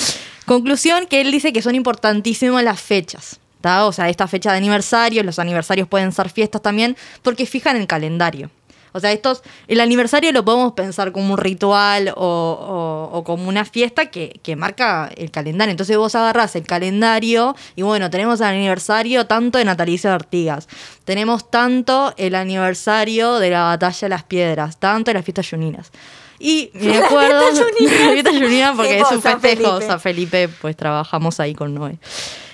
Conclusión 0.45 1.07
que 1.07 1.21
él 1.21 1.31
dice 1.31 1.53
que 1.53 1.63
son 1.63 1.75
importantísimas 1.75 2.65
las 2.65 2.81
fechas. 2.81 3.39
¿tá? 3.61 3.87
O 3.87 3.93
sea, 3.93 4.09
esta 4.09 4.29
fecha 4.29 4.53
de 4.53 4.59
aniversario, 4.59 5.23
los 5.25 5.39
aniversarios 5.39 5.89
pueden 5.89 6.13
ser 6.13 6.31
fiestas 6.31 6.63
también, 6.63 6.97
porque 7.23 7.45
fijan 7.45 7.77
el 7.77 7.87
calendario. 7.87 8.51
O 8.93 9.01
sea, 9.01 9.13
estos, 9.13 9.43
el 9.67 9.81
aniversario 9.81 10.33
lo 10.33 10.45
podemos 10.45 10.73
pensar 10.73 11.13
como 11.13 11.35
un 11.35 11.39
ritual 11.39 12.13
o, 12.17 13.23
como 13.25 13.49
una 13.49 13.65
fiesta 13.65 14.07
que, 14.07 14.41
que 14.43 14.57
marca 14.57 15.11
el 15.17 15.31
calendario. 15.31 15.71
Entonces 15.71 15.97
vos 15.97 16.15
agarrás 16.15 16.57
el 16.57 16.65
calendario 16.65 17.55
y 17.77 17.83
bueno, 17.83 18.11
tenemos 18.11 18.41
el 18.41 18.47
aniversario 18.47 19.27
tanto 19.27 19.59
de 19.59 19.65
Natalicio 19.65 20.11
de 20.11 20.17
Artigas, 20.17 20.69
tenemos 21.05 21.51
tanto 21.51 22.15
el 22.17 22.35
aniversario 22.35 23.39
de 23.39 23.51
la 23.51 23.65
batalla 23.65 23.99
de 24.01 24.09
las 24.09 24.25
piedras, 24.25 24.79
tanto 24.79 25.11
de 25.11 25.15
las 25.15 25.25
fiestas 25.25 25.49
juninas. 25.49 25.91
Y 26.39 26.71
me 26.75 26.99
acuerdo 26.99 27.41
la 28.23 28.31
junina 28.31 28.75
porque 28.77 29.01
es 29.01 29.11
un 29.11 29.23
festejo. 29.23 29.81
San 29.81 30.01
Felipe, 30.01 30.49
pues 30.49 30.77
trabajamos 30.77 31.41
ahí 31.41 31.55
con 31.55 31.75
Noé. 31.75 31.99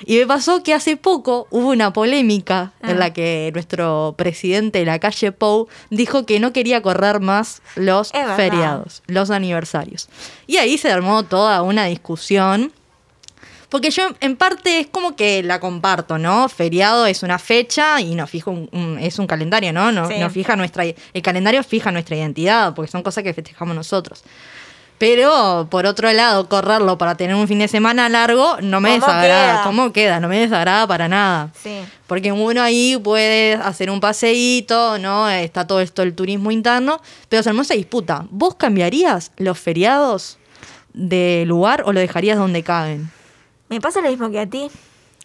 Y 0.06 0.18
me 0.18 0.26
pasó 0.26 0.62
que 0.62 0.74
hace 0.74 0.96
poco 0.96 1.46
hubo 1.50 1.70
una 1.70 1.92
polémica 1.92 2.72
Ah. 2.82 2.90
en 2.90 2.98
la 2.98 3.12
que 3.12 3.50
nuestro 3.54 4.14
presidente 4.16 4.78
de 4.80 4.84
la 4.84 4.98
calle 4.98 5.32
Pou 5.32 5.68
dijo 5.90 6.26
que 6.26 6.40
no 6.40 6.52
quería 6.52 6.82
correr 6.82 7.20
más 7.20 7.62
los 7.76 8.12
feriados, 8.36 9.02
los 9.06 9.30
aniversarios. 9.30 10.08
Y 10.46 10.58
ahí 10.58 10.76
se 10.78 10.90
armó 10.90 11.22
toda 11.22 11.62
una 11.62 11.86
discusión. 11.86 12.72
Porque 13.74 13.90
yo 13.90 14.04
en 14.20 14.36
parte 14.36 14.78
es 14.78 14.86
como 14.86 15.16
que 15.16 15.42
la 15.42 15.58
comparto, 15.58 16.16
¿no? 16.16 16.48
Feriado 16.48 17.06
es 17.06 17.24
una 17.24 17.40
fecha 17.40 18.00
y 18.00 18.14
nos 18.14 18.30
fija 18.30 18.48
un, 18.48 18.68
un- 18.70 19.00
es 19.00 19.18
un 19.18 19.26
calendario, 19.26 19.72
¿no? 19.72 19.90
No, 19.90 20.06
Sí. 20.06 20.14
nos 20.20 20.32
fija 20.32 20.54
nuestra, 20.54 20.84
el 20.84 21.22
calendario 21.22 21.60
fija 21.64 21.90
nuestra 21.90 22.14
identidad, 22.14 22.72
porque 22.76 22.88
son 22.88 23.02
cosas 23.02 23.24
que 23.24 23.34
festejamos 23.34 23.74
nosotros. 23.74 24.22
Pero 24.98 25.66
por 25.72 25.86
otro 25.86 26.12
lado, 26.12 26.48
correrlo 26.48 26.98
para 26.98 27.16
tener 27.16 27.34
un 27.34 27.48
fin 27.48 27.58
de 27.58 27.66
semana 27.66 28.08
largo 28.08 28.58
no 28.62 28.80
me 28.80 28.90
¿Cómo 29.00 29.06
desagrada. 29.08 29.52
queda? 29.54 29.62
¿Cómo 29.64 29.92
queda? 29.92 30.20
No 30.20 30.28
me 30.28 30.38
desagrada 30.38 30.86
para 30.86 31.08
nada. 31.08 31.50
Sí. 31.60 31.80
Porque 32.06 32.30
uno 32.30 32.62
ahí 32.62 32.96
puede 33.02 33.54
hacer 33.54 33.90
un 33.90 33.98
paseíto, 33.98 34.98
¿no? 34.98 35.28
Está 35.28 35.66
todo 35.66 35.80
esto 35.80 36.02
del 36.02 36.14
turismo 36.14 36.52
interno, 36.52 37.00
pero 37.28 37.42
se 37.42 37.48
armó 37.48 37.62
esa 37.62 37.74
disputa. 37.74 38.24
¿Vos 38.30 38.54
cambiarías 38.54 39.32
los 39.36 39.58
feriados 39.58 40.38
de 40.92 41.42
lugar 41.48 41.82
o 41.86 41.92
lo 41.92 41.98
dejarías 41.98 42.38
donde 42.38 42.62
caben? 42.62 43.10
Me 43.74 43.80
pasa 43.80 44.00
lo 44.00 44.08
mismo 44.08 44.30
que 44.30 44.38
a 44.38 44.46
ti. 44.46 44.70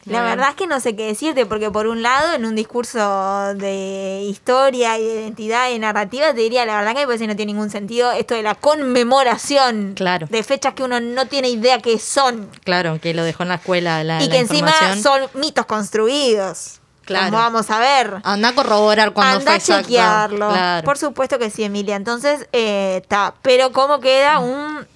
La 0.05 0.23
bien. 0.23 0.37
verdad 0.37 0.49
es 0.49 0.55
que 0.55 0.65
no 0.65 0.79
sé 0.79 0.95
qué 0.95 1.05
decirte, 1.05 1.45
porque 1.45 1.69
por 1.69 1.85
un 1.85 2.01
lado, 2.01 2.33
en 2.33 2.43
un 2.45 2.55
discurso 2.55 3.53
de 3.53 4.21
historia 4.27 4.97
y 4.97 5.05
de 5.05 5.21
identidad 5.21 5.69
y 5.69 5.77
narrativa, 5.77 6.33
te 6.33 6.39
diría, 6.41 6.65
la 6.65 6.77
verdad 6.77 6.95
que 6.95 7.05
que 7.05 7.27
no 7.27 7.35
tiene 7.35 7.53
ningún 7.53 7.69
sentido 7.69 8.11
esto 8.11 8.33
de 8.33 8.41
la 8.41 8.55
conmemoración 8.55 9.93
Claro. 9.95 10.25
de 10.27 10.41
fechas 10.41 10.73
que 10.73 10.81
uno 10.81 10.99
no 10.99 11.27
tiene 11.27 11.49
idea 11.49 11.77
que 11.77 11.99
son. 11.99 12.49
Claro, 12.63 12.99
que 12.99 13.13
lo 13.13 13.23
dejó 13.23 13.43
en 13.43 13.49
la 13.49 13.55
escuela 13.55 14.03
la, 14.03 14.23
y 14.23 14.25
la 14.25 14.31
que 14.31 14.39
encima 14.39 14.73
son 14.99 15.21
mitos 15.35 15.67
construidos. 15.67 16.79
Claro. 17.05 17.25
Como 17.25 17.37
vamos 17.37 17.69
a 17.69 17.77
ver. 17.77 18.15
Anda 18.23 18.49
a 18.49 18.55
corroborar 18.55 19.13
cuando 19.13 19.37
Anda 19.37 19.53
a 19.55 19.59
chequearlo. 19.59 20.49
Claro. 20.49 20.85
Por 20.85 20.97
supuesto 20.97 21.37
que 21.37 21.51
sí, 21.51 21.63
Emilia. 21.63 21.95
Entonces, 21.95 22.47
está. 22.51 23.35
Pero 23.43 23.71
¿cómo 23.73 23.99
queda 23.99 24.39
un 24.39 24.87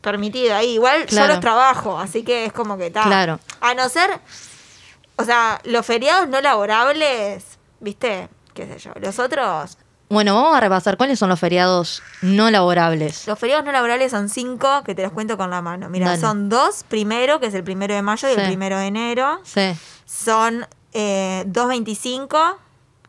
permitido 0.00 0.54
ahí? 0.54 0.74
Igual 0.74 1.00
yo 1.02 1.06
Claro. 1.06 1.28
los 1.34 1.40
trabajo, 1.40 1.98
así 1.98 2.22
que 2.22 2.44
es 2.46 2.52
como 2.52 2.76
que 2.78 2.86
está. 2.88 3.02
Claro. 3.04 3.40
A 3.60 3.74
no 3.74 3.88
ser, 3.88 4.20
o 5.16 5.24
sea, 5.24 5.60
los 5.64 5.84
feriados 5.84 6.28
no 6.28 6.40
laborables, 6.40 7.44
¿viste? 7.80 8.28
¿Qué 8.54 8.66
sé 8.66 8.78
yo? 8.78 8.92
Los 9.00 9.18
otros, 9.18 9.78
Bueno, 10.10 10.34
vamos 10.34 10.56
a 10.56 10.60
repasar 10.60 10.96
cuáles 10.96 11.18
son 11.18 11.28
los 11.28 11.38
feriados 11.38 12.02
no 12.22 12.50
laborables. 12.50 13.26
los 13.26 13.38
feriados 13.38 13.64
no 13.64 13.72
laborables 13.72 14.10
son 14.10 14.28
cinco, 14.30 14.82
que 14.84 14.94
te 14.94 15.02
los 15.02 15.12
cuento 15.12 15.36
con 15.36 15.50
la 15.50 15.60
mano. 15.62 15.88
Mira, 15.90 16.16
son 16.16 16.48
dos 16.48 16.84
primero, 16.88 17.40
que 17.40 17.46
es 17.46 17.54
el 17.54 17.62
primero 17.62 17.94
de 17.94 18.00
mayo 18.02 18.28
y 18.28 18.32
el 18.32 18.46
primero 18.46 18.78
de 18.78 18.86
enero. 18.86 19.38
Sí, 19.44 19.76
Son 20.06 20.66
eh, 20.94 21.44
2.25, 21.48 22.56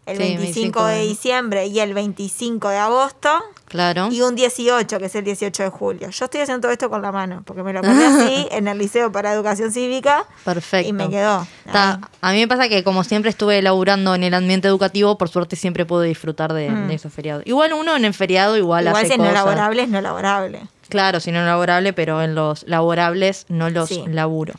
el 0.06 0.18
Sí, 0.18 0.24
25 0.24 0.36
de 0.38 0.46
25 0.46 0.86
de- 0.86 1.08
diciembre 1.08 1.68
y 1.68 1.80
el 1.80 1.94
25 1.94 2.70
de 2.70 2.78
agosto. 2.78 3.30
Claro. 3.68 4.10
Y 4.12 4.22
un 4.22 4.34
18, 4.36 4.98
que 4.98 5.06
es 5.06 5.14
el 5.16 5.24
18 5.24 5.62
de 5.62 5.70
julio. 5.70 6.10
Yo 6.10 6.26
estoy 6.26 6.42
haciendo 6.42 6.62
todo 6.62 6.72
esto 6.72 6.90
con 6.90 7.04
la 7.04 7.12
mano, 7.12 7.44
porque 7.46 7.62
me 7.62 7.72
lo 7.72 7.80
acordé 7.80 8.04
así 8.08 8.48
en 8.52 8.68
el 8.68 8.80
Liceo 8.80 9.12
para 9.12 9.32
Educación 9.32 9.72
Cívica. 9.72 10.26
Perfecto. 10.44 10.90
Y 10.90 10.94
me 10.94 11.08
quedó. 11.10 11.46
Ta, 11.72 12.00
a 12.22 12.32
mí 12.32 12.40
me 12.40 12.48
pasa 12.48 12.68
que 12.68 12.84
como 12.84 13.04
siempre 13.04 13.30
estuve 13.30 13.62
laburando 13.62 14.16
en 14.16 14.24
el 14.24 14.34
ambiente 14.34 14.68
educativo, 14.68 15.20
por 15.20 15.30
suerte 15.30 15.56
siempre 15.56 15.86
pude 15.86 16.08
disfrutar 16.08 16.54
de, 16.54 16.72
de 16.72 16.94
esos 16.96 17.14
feriados. 17.14 17.44
Igual 17.46 17.74
uno 17.74 17.96
en 17.96 18.06
el 18.06 18.14
feriado 18.16 18.58
igual, 18.58 18.86
Mm. 18.86 18.88
Igual 18.88 18.96
hace 19.06 19.08
si 19.08 19.12
es 19.14 19.18
no 19.20 19.26
cosas. 19.26 19.46
laborable, 19.46 19.84
es 19.84 19.90
no 19.90 20.02
laborable. 20.02 20.62
Claro, 20.90 21.20
si 21.20 21.32
no 21.32 21.46
laborable, 21.46 21.94
pero 21.94 22.24
en 22.24 22.34
los 22.34 22.64
laborables 22.68 23.46
no 23.50 23.70
los 23.70 23.90
Sí. 23.90 24.04
laburo. 24.08 24.56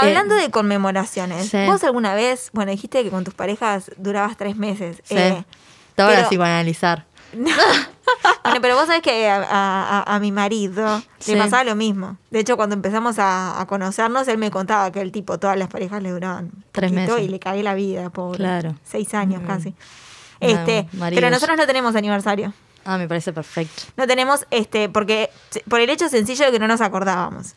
Hablando 0.00 0.34
de 0.34 0.50
conmemoraciones, 0.50 1.48
sí. 1.50 1.64
vos 1.66 1.82
alguna 1.84 2.14
vez, 2.14 2.50
bueno, 2.52 2.70
dijiste 2.72 3.02
que 3.02 3.10
con 3.10 3.24
tus 3.24 3.34
parejas 3.34 3.90
durabas 3.96 4.36
tres 4.36 4.56
meses. 4.56 5.00
Sí. 5.04 5.16
eh, 5.16 5.44
Te 5.94 6.02
voy 6.02 6.12
a 6.12 6.16
pero- 6.16 6.28
psicoanalizar. 6.28 7.06
bueno, 8.44 8.60
pero 8.60 8.76
vos 8.76 8.86
sabés 8.86 9.02
que 9.02 9.28
a, 9.28 10.02
a- 10.06 10.18
mi 10.20 10.30
marido 10.30 11.02
Sí. 11.18 11.32
le 11.34 11.38
pasaba 11.40 11.64
lo 11.64 11.74
mismo. 11.74 12.16
De 12.30 12.40
hecho, 12.40 12.56
cuando 12.56 12.74
empezamos 12.74 13.18
a, 13.18 13.60
a 13.60 13.66
conocernos, 13.66 14.28
él 14.28 14.38
me 14.38 14.50
contaba 14.50 14.92
que 14.92 15.00
el 15.00 15.10
tipo, 15.12 15.38
todas 15.38 15.56
las 15.58 15.68
parejas 15.68 16.02
le 16.02 16.10
duraban 16.10 16.50
Tres 16.72 16.92
meses. 16.92 17.18
y 17.20 17.28
le 17.28 17.38
cagué 17.40 17.62
la 17.62 17.74
vida, 17.74 18.10
pobre. 18.10 18.38
Claro. 18.38 18.74
Seis 18.84 19.14
años 19.14 19.42
casi. 19.46 19.70
No, 19.70 19.76
Este, 20.48 20.86
maridos. 20.92 21.20
pero 21.20 21.30
nosotros 21.30 21.56
no 21.56 21.66
tenemos 21.66 21.96
aniversario. 21.96 22.52
Ah, 22.84 22.98
me 22.98 23.08
parece 23.08 23.32
perfecto. 23.32 23.82
No 23.96 24.06
tenemos, 24.06 24.46
este, 24.50 24.88
porque 24.90 25.30
por 25.68 25.80
el 25.80 25.88
hecho 25.90 26.08
sencillo 26.08 26.44
de 26.44 26.52
que 26.52 26.58
no 26.58 26.68
nos 26.68 26.82
acordábamos. 26.82 27.54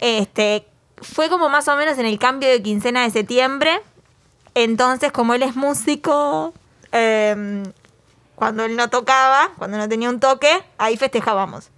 Este, 0.00 0.66
fue 1.00 1.28
como 1.28 1.48
más 1.48 1.68
o 1.68 1.76
menos 1.76 1.98
en 1.98 2.06
el 2.06 2.18
cambio 2.18 2.48
de 2.48 2.62
quincena 2.62 3.02
de 3.02 3.10
septiembre. 3.10 3.80
Entonces, 4.54 5.12
como 5.12 5.34
él 5.34 5.42
es 5.42 5.56
músico, 5.56 6.52
em, 6.92 7.62
cuando 8.34 8.64
él 8.64 8.76
no 8.76 8.88
tocaba, 8.90 9.50
cuando 9.58 9.76
no 9.76 9.88
tenía 9.88 10.08
un 10.08 10.20
toque, 10.20 10.62
ahí 10.78 10.96
festejábamos. 10.96 11.70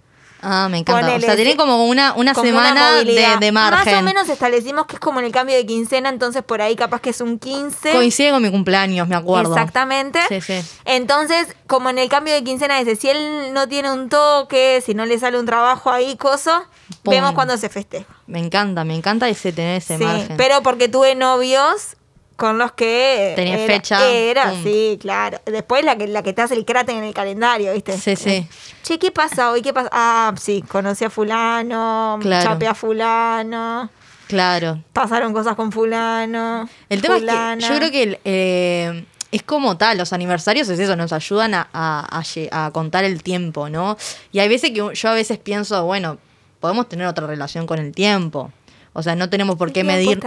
Ah, 0.43 0.67
me 0.69 0.79
encanta. 0.79 1.01
Ponele, 1.01 1.23
o 1.25 1.27
sea, 1.27 1.35
tiene 1.35 1.51
sí. 1.51 1.57
como 1.57 1.85
una, 1.85 2.13
una 2.13 2.33
Como 2.33 2.45
semana 2.45 2.95
de, 3.03 3.37
de 3.39 3.51
margen. 3.51 3.93
Más 3.93 4.01
o 4.01 4.05
menos 4.05 4.27
establecimos 4.29 4.85
que 4.85 4.95
es 4.95 4.99
como 4.99 5.19
en 5.19 5.25
el 5.25 5.31
cambio 5.31 5.55
de 5.55 5.65
quincena, 5.65 6.09
entonces 6.09 6.43
por 6.43 6.61
ahí 6.61 6.75
capaz 6.75 6.99
que 7.01 7.11
es 7.11 7.21
un 7.21 7.39
15. 7.39 7.91
Coincide 7.93 8.31
con 8.31 8.43
mi 8.43 8.51
cumpleaños, 8.51 9.07
me 9.07 9.15
acuerdo. 9.15 9.53
Exactamente. 9.53 10.19
Sí, 10.27 10.41
sí. 10.41 10.61
Entonces, 10.85 11.47
como 11.67 11.89
en 11.89 11.97
el 11.97 12.09
cambio 12.09 12.33
de 12.33 12.43
quincena 12.43 12.77
dice, 12.79 12.95
si 12.95 13.09
él 13.09 13.53
no 13.53 13.67
tiene 13.67 13.91
un 13.91 14.09
toque, 14.09 14.83
si 14.85 14.93
no 14.93 15.05
le 15.05 15.17
sale 15.17 15.39
un 15.39 15.45
trabajo 15.45 15.89
ahí, 15.91 16.17
coso, 16.17 16.63
Pum. 17.03 17.13
vemos 17.13 17.31
cuando 17.33 17.57
se 17.57 17.69
festeja. 17.69 18.05
Me 18.27 18.39
encanta, 18.39 18.83
me 18.83 18.95
encanta 18.95 19.29
ese 19.29 19.51
tener 19.53 19.77
ese 19.77 19.97
Sí, 19.97 20.03
margen. 20.03 20.37
pero 20.37 20.61
porque 20.61 20.87
tuve 20.89 21.15
novios 21.15 21.95
con 22.35 22.57
los 22.57 22.71
que 22.73 23.33
Tenía 23.35 23.55
era, 23.59 23.73
fecha, 23.73 24.09
Era, 24.09 24.53
sí, 24.63 24.97
claro. 24.99 25.39
Después 25.45 25.83
la 25.85 25.95
que 25.97 26.07
la 26.07 26.23
que 26.23 26.33
te 26.33 26.41
hace 26.41 26.55
el 26.55 26.65
cráter 26.65 26.95
en 26.95 27.03
el 27.03 27.13
calendario, 27.13 27.73
¿viste? 27.73 27.97
Sí, 27.97 28.15
sí. 28.15 28.47
Che, 28.83 28.97
¿qué 28.99 29.11
pasa 29.11 29.51
hoy? 29.51 29.61
¿Qué 29.61 29.73
pasa? 29.73 29.89
Ah, 29.91 30.33
sí, 30.39 30.63
conocí 30.67 31.05
a 31.05 31.09
fulano, 31.09 32.17
Claro. 32.21 32.43
chapé 32.49 32.67
a 32.67 32.73
fulano, 32.73 33.89
Claro. 34.27 34.79
pasaron 34.93 35.33
cosas 35.33 35.55
con 35.55 35.71
fulano. 35.71 36.67
El 36.89 37.01
tema 37.01 37.17
es 37.17 37.21
que 37.23 37.65
yo 37.67 37.75
creo 37.77 37.91
que 37.91 38.19
eh, 38.25 39.05
es 39.31 39.43
como 39.43 39.77
tal, 39.77 39.97
los 39.97 40.11
aniversarios 40.13 40.67
es 40.69 40.79
eso, 40.79 40.95
nos 40.95 41.13
ayudan 41.13 41.53
a, 41.53 41.67
a- 41.73 42.17
a 42.19 42.21
lle- 42.21 42.49
a 42.51 42.71
contar 42.71 43.03
el 43.03 43.21
tiempo, 43.23 43.69
¿no? 43.69 43.97
Y 44.31 44.39
hay 44.39 44.47
veces 44.49 44.71
que 44.71 44.77
yo 44.93 45.09
a 45.09 45.13
veces 45.13 45.37
pienso, 45.37 45.83
bueno, 45.85 46.17
podemos 46.59 46.87
tener 46.89 47.05
otra 47.07 47.27
relación 47.27 47.65
con 47.67 47.79
el 47.79 47.91
tiempo. 47.93 48.51
O 48.93 49.01
sea, 49.03 49.15
no 49.15 49.29
tenemos 49.29 49.55
por 49.55 49.71
qué 49.73 49.83
medir 49.83 50.19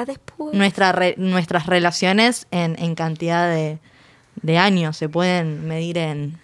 nuestra 0.52 0.90
re- 0.92 1.14
nuestras 1.18 1.66
relaciones 1.66 2.46
en, 2.50 2.76
en 2.82 2.94
cantidad 2.96 3.48
de, 3.48 3.78
de 4.42 4.58
años. 4.58 4.96
Se 4.96 5.08
pueden 5.08 5.68
medir 5.68 5.98
en 5.98 6.38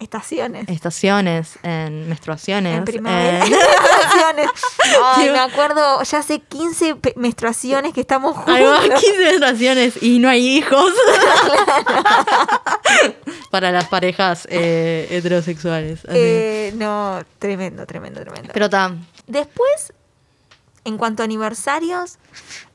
Estaciones. 0.00 0.68
estaciones, 0.68 1.58
en 1.62 2.08
menstruaciones. 2.08 2.76
En 2.78 2.84
primavera. 2.84 3.46
en-. 3.46 3.52
Ay, 5.16 5.30
me 5.30 5.38
acuerdo, 5.38 6.02
ya 6.02 6.18
hace 6.18 6.40
15 6.40 6.96
pe- 6.96 7.14
menstruaciones 7.16 7.94
que 7.94 8.00
estamos 8.00 8.36
juntos. 8.36 8.80
15 9.00 9.24
menstruaciones 9.24 10.02
y 10.02 10.18
no 10.18 10.28
hay 10.28 10.58
hijos. 10.58 10.92
Para 13.50 13.70
las 13.70 13.86
parejas 13.88 14.46
eh, 14.50 15.06
heterosexuales. 15.10 16.00
Eh, 16.08 16.72
no, 16.76 17.20
tremendo, 17.38 17.86
tremendo, 17.86 18.20
tremendo. 18.22 18.50
Pero 18.52 18.64
está. 18.66 18.94
Después, 19.26 19.92
en 20.84 20.98
cuanto 20.98 21.22
a 21.22 21.24
aniversarios, 21.26 22.18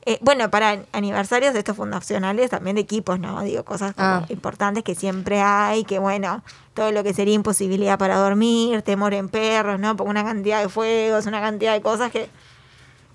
eh, 0.06 0.18
bueno, 0.22 0.50
para 0.50 0.78
aniversarios 0.92 1.52
de 1.52 1.58
estos 1.58 1.76
fundacionales, 1.76 2.48
también 2.50 2.76
de 2.76 2.82
equipos, 2.82 3.18
¿no? 3.20 3.42
Digo, 3.42 3.64
cosas 3.64 3.94
como 3.94 4.08
Ah. 4.08 4.26
importantes 4.30 4.82
que 4.82 4.94
siempre 4.94 5.42
hay, 5.42 5.84
que 5.84 5.98
bueno, 5.98 6.42
todo 6.72 6.90
lo 6.90 7.02
que 7.02 7.12
sería 7.12 7.34
imposibilidad 7.34 7.98
para 7.98 8.16
dormir, 8.16 8.80
temor 8.82 9.12
en 9.12 9.28
perros, 9.28 9.78
¿no? 9.78 9.94
Porque 9.96 10.08
una 10.10 10.24
cantidad 10.24 10.62
de 10.62 10.68
fuegos, 10.70 11.26
una 11.26 11.40
cantidad 11.42 11.74
de 11.74 11.82
cosas 11.82 12.10
que 12.10 12.30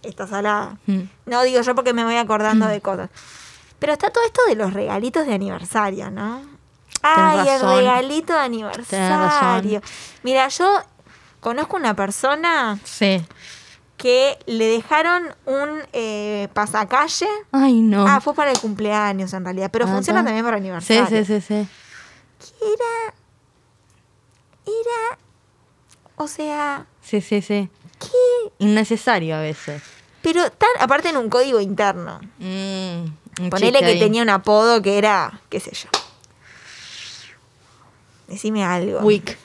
está 0.04 0.28
salada. 0.28 0.78
Mm. 0.86 1.02
No 1.26 1.42
digo 1.44 1.62
yo 1.62 1.74
porque 1.74 1.94
me 1.94 2.04
voy 2.04 2.18
acordando 2.18 2.68
de 2.68 2.80
cosas. 2.82 3.10
Pero 3.80 3.94
está 3.94 4.12
todo 4.12 4.24
esto 4.26 4.42
de 4.48 4.56
los 4.56 4.74
regalitos 4.74 5.26
de 5.26 5.34
aniversario, 5.34 6.12
¿no? 6.12 6.42
Ay, 7.02 7.48
el 7.50 7.62
regalito 7.62 8.34
de 8.34 8.40
aniversario. 8.40 9.82
Mira, 10.24 10.48
yo 10.50 10.82
conozco 11.40 11.76
una 11.78 11.94
persona 11.96 12.80
Sí. 12.84 13.26
Que 14.04 14.38
le 14.48 14.66
dejaron 14.68 15.34
un 15.46 15.80
eh, 15.94 16.50
pasacalle. 16.54 17.30
Ay, 17.54 17.80
no. 17.80 18.06
Ah, 18.06 18.20
fue 18.20 18.34
para 18.34 18.52
el 18.52 18.60
cumpleaños 18.60 19.32
en 19.32 19.46
realidad, 19.46 19.70
pero 19.72 19.86
Ah, 19.86 19.94
funciona 19.94 20.20
ta. 20.20 20.26
también 20.26 20.44
para 20.44 20.58
sí, 20.58 20.64
aniversario. 20.64 21.08
sí, 21.08 21.24
sí, 21.26 21.40
sí. 21.40 21.68
Que 22.60 22.66
Era. 22.74 23.14
Era. 24.66 25.18
O 26.18 26.28
sea, 26.28 26.86
Sí, 27.02 27.22
sí, 27.22 27.42
sí. 27.42 27.70
¿qué? 27.98 28.52
Innecesario 28.60 29.38
a 29.38 29.40
veces. 29.40 29.82
Pero 30.22 30.50
tan, 30.52 30.70
aparte 30.82 31.08
en 31.08 31.16
un 31.16 31.30
código 31.30 31.62
interno. 31.62 32.20
Mm, 32.40 33.50
Ponele 33.50 33.80
que 33.80 33.86
ahí. 33.86 34.00
tenía 34.00 34.22
un 34.22 34.30
apodo 34.30 34.82
que 34.82 34.98
era, 34.98 35.40
qué 35.50 35.62
sé 35.62 35.72
yo. 35.74 35.88
Decime 38.28 38.66
algo. 38.66 39.00
Wick. 39.00 39.38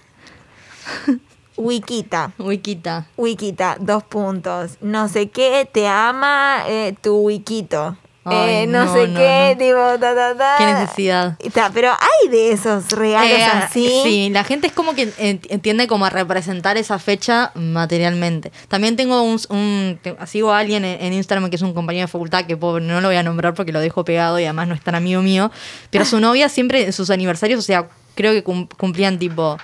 Wikita. 1.58 2.32
Wikita. 2.38 3.06
Wikita, 3.16 3.76
dos 3.80 4.04
puntos. 4.04 4.78
No 4.80 5.08
sé 5.08 5.28
qué, 5.28 5.68
te 5.70 5.86
ama 5.88 6.62
eh, 6.68 6.94
tu 7.02 7.16
wikito. 7.18 7.96
Ay, 8.24 8.50
Eh, 8.64 8.66
no, 8.66 8.84
no, 8.84 8.92
sé 8.92 9.08
no, 9.08 9.18
qué, 9.18 9.52
no. 9.52 9.58
tipo, 9.58 10.00
ta, 10.00 10.14
ta, 10.14 10.36
ta. 10.36 10.54
Qué 10.58 10.64
necesidad. 10.66 11.38
Ta, 11.54 11.70
pero 11.72 11.90
hay 11.92 12.28
de 12.28 12.52
esos 12.52 12.90
regalos 12.90 13.30
Eh, 13.38 13.42
así. 13.44 14.00
Sí, 14.04 14.28
la 14.30 14.44
gente 14.44 14.66
es 14.66 14.72
como 14.74 14.94
que 14.94 15.08
ent- 15.16 15.46
entiende 15.48 15.86
como 15.86 16.04
a 16.04 16.10
representar 16.10 16.76
esa 16.76 16.98
fecha 16.98 17.52
materialmente. 17.54 18.52
También 18.68 18.96
tengo 18.96 19.22
un, 19.22 19.40
un- 19.48 19.98
sigo 20.26 20.52
a 20.52 20.58
alguien 20.58 20.84
en, 20.84 21.00
en 21.02 21.12
Instagram 21.14 21.48
que 21.48 21.56
es 21.56 21.62
un 21.62 21.72
compañero 21.72 22.06
de 22.06 22.12
facultad 22.12 22.44
que 22.44 22.56
pobre, 22.58 22.84
no 22.84 23.00
lo 23.00 23.08
voy 23.08 23.16
a 23.16 23.22
nombrar 23.22 23.54
porque 23.54 23.72
lo 23.72 23.80
dejo 23.80 24.04
pegado 24.04 24.38
y 24.38 24.44
además 24.44 24.68
no 24.68 24.74
es 24.74 24.82
tan 24.82 24.94
amigo 24.94 25.22
mío, 25.22 25.50
pero 25.90 26.04
su 26.04 26.20
novia 26.20 26.50
siempre 26.50 26.84
en 26.84 26.92
sus 26.92 27.08
aniversarios, 27.08 27.58
o 27.60 27.62
sea, 27.62 27.88
creo 28.14 28.32
que 28.32 28.42
cum- 28.44 28.68
cumplían 28.76 29.18
tipo 29.18 29.56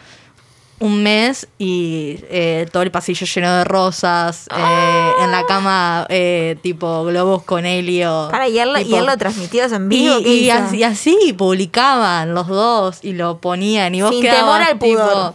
un 0.80 1.02
mes 1.02 1.46
y 1.58 2.18
eh, 2.30 2.66
todo 2.72 2.82
el 2.82 2.90
pasillo 2.90 3.26
lleno 3.26 3.54
de 3.58 3.64
rosas, 3.64 4.46
eh, 4.54 5.10
en 5.22 5.30
la 5.30 5.46
cama 5.46 6.04
eh, 6.08 6.56
tipo 6.62 7.04
globos 7.04 7.42
con 7.44 7.64
helio. 7.64 8.28
Para, 8.30 8.48
y 8.48 8.58
él, 8.58 8.72
lo- 8.72 8.80
y 8.80 8.84
tipo- 8.84 8.98
él 8.98 9.06
lo 9.06 9.16
transmitió 9.16 9.64
eso 9.64 9.76
en 9.76 9.88
vivo. 9.88 10.16
¿qué 10.22 10.28
y 10.28 10.50
así, 10.50 10.76
y 10.78 10.82
así 10.82 11.34
publicaban 11.36 12.34
los 12.34 12.48
dos 12.48 12.98
y 13.02 13.12
lo 13.12 13.38
ponían 13.38 13.94
y 13.94 14.02
vos 14.02 14.10
Sin 14.10 14.22
quedabas 14.22 14.40
temor 14.40 14.62
al 14.62 14.78
pudor. 14.78 15.34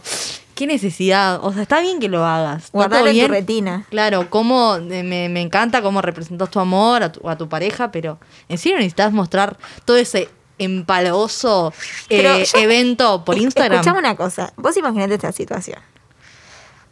qué 0.54 0.66
necesidad, 0.66 1.40
o 1.42 1.52
sea, 1.52 1.62
está 1.62 1.80
bien 1.80 2.00
que 2.00 2.08
lo 2.08 2.24
hagas. 2.26 2.70
todo 2.70 3.06
en 3.06 3.18
tu 3.26 3.28
retina. 3.28 3.86
Claro, 3.88 4.28
cómo 4.28 4.78
me, 4.78 5.02
me 5.30 5.40
encanta 5.40 5.80
cómo 5.80 6.02
representas 6.02 6.50
tu 6.50 6.60
amor 6.60 7.02
a 7.02 7.10
tu, 7.12 7.26
a 7.28 7.36
tu 7.36 7.48
pareja, 7.48 7.90
pero 7.90 8.18
en 8.48 8.58
serio 8.58 8.76
necesitas 8.76 9.10
mostrar 9.12 9.56
todo 9.86 9.96
ese 9.96 10.28
empalagoso 10.64 11.72
eh, 12.08 12.44
yo- 12.52 12.58
evento 12.60 13.24
por 13.24 13.36
Instagram. 13.36 13.80
Escuchame 13.80 13.98
una 13.98 14.16
cosa. 14.16 14.52
Vos 14.56 14.76
imaginate 14.76 15.14
esta 15.14 15.32
situación. 15.32 15.78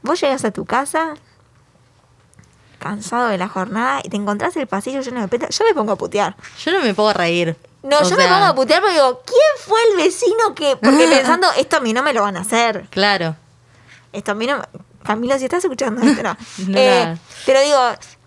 Vos 0.03 0.21
llegas 0.21 0.45
a 0.45 0.51
tu 0.51 0.65
casa 0.65 1.15
cansado 2.79 3.29
de 3.29 3.39
la 3.39 3.49
jornada 3.49 4.01
y 4.05 4.09
te 4.09 4.17
encontrás 4.17 4.57
el 4.57 4.67
pasillo 4.67 5.01
lleno 5.01 5.21
de 5.21 5.29
pétalos. 5.29 5.57
Yo 5.59 5.65
me 5.65 5.75
pongo 5.75 5.93
a 5.93 5.97
putear. 5.97 6.37
Yo 6.65 6.73
no 6.73 6.81
me 6.81 6.95
puedo 6.95 7.13
reír. 7.13 7.57
No, 7.83 7.99
O 7.99 8.03
yo 8.03 8.17
me 8.17 8.25
pongo 8.27 8.45
a 8.45 8.55
putear 8.55 8.81
porque 8.81 8.95
digo, 8.95 9.23
¿quién 9.25 9.39
fue 9.67 9.81
el 9.91 9.97
vecino 9.97 10.55
que...? 10.55 10.77
Porque 10.77 11.07
pensando, 11.11 11.49
esto 11.57 11.77
a 11.77 11.81
mí 11.81 11.93
no 11.93 12.03
me 12.03 12.13
lo 12.13 12.23
van 12.23 12.37
a 12.37 12.41
hacer. 12.41 12.87
Claro. 12.91 13.37
Esto 14.13 14.33
a 14.33 14.35
mí 14.35 14.47
no... 14.47 14.63
Camilo, 15.03 15.39
si 15.39 15.45
estás 15.45 15.65
escuchando 15.65 16.03
esto, 16.03 16.23
no. 16.23 16.37
No 16.69 16.79
Eh, 16.79 17.17
pero 17.47 17.61
digo, 17.63 17.79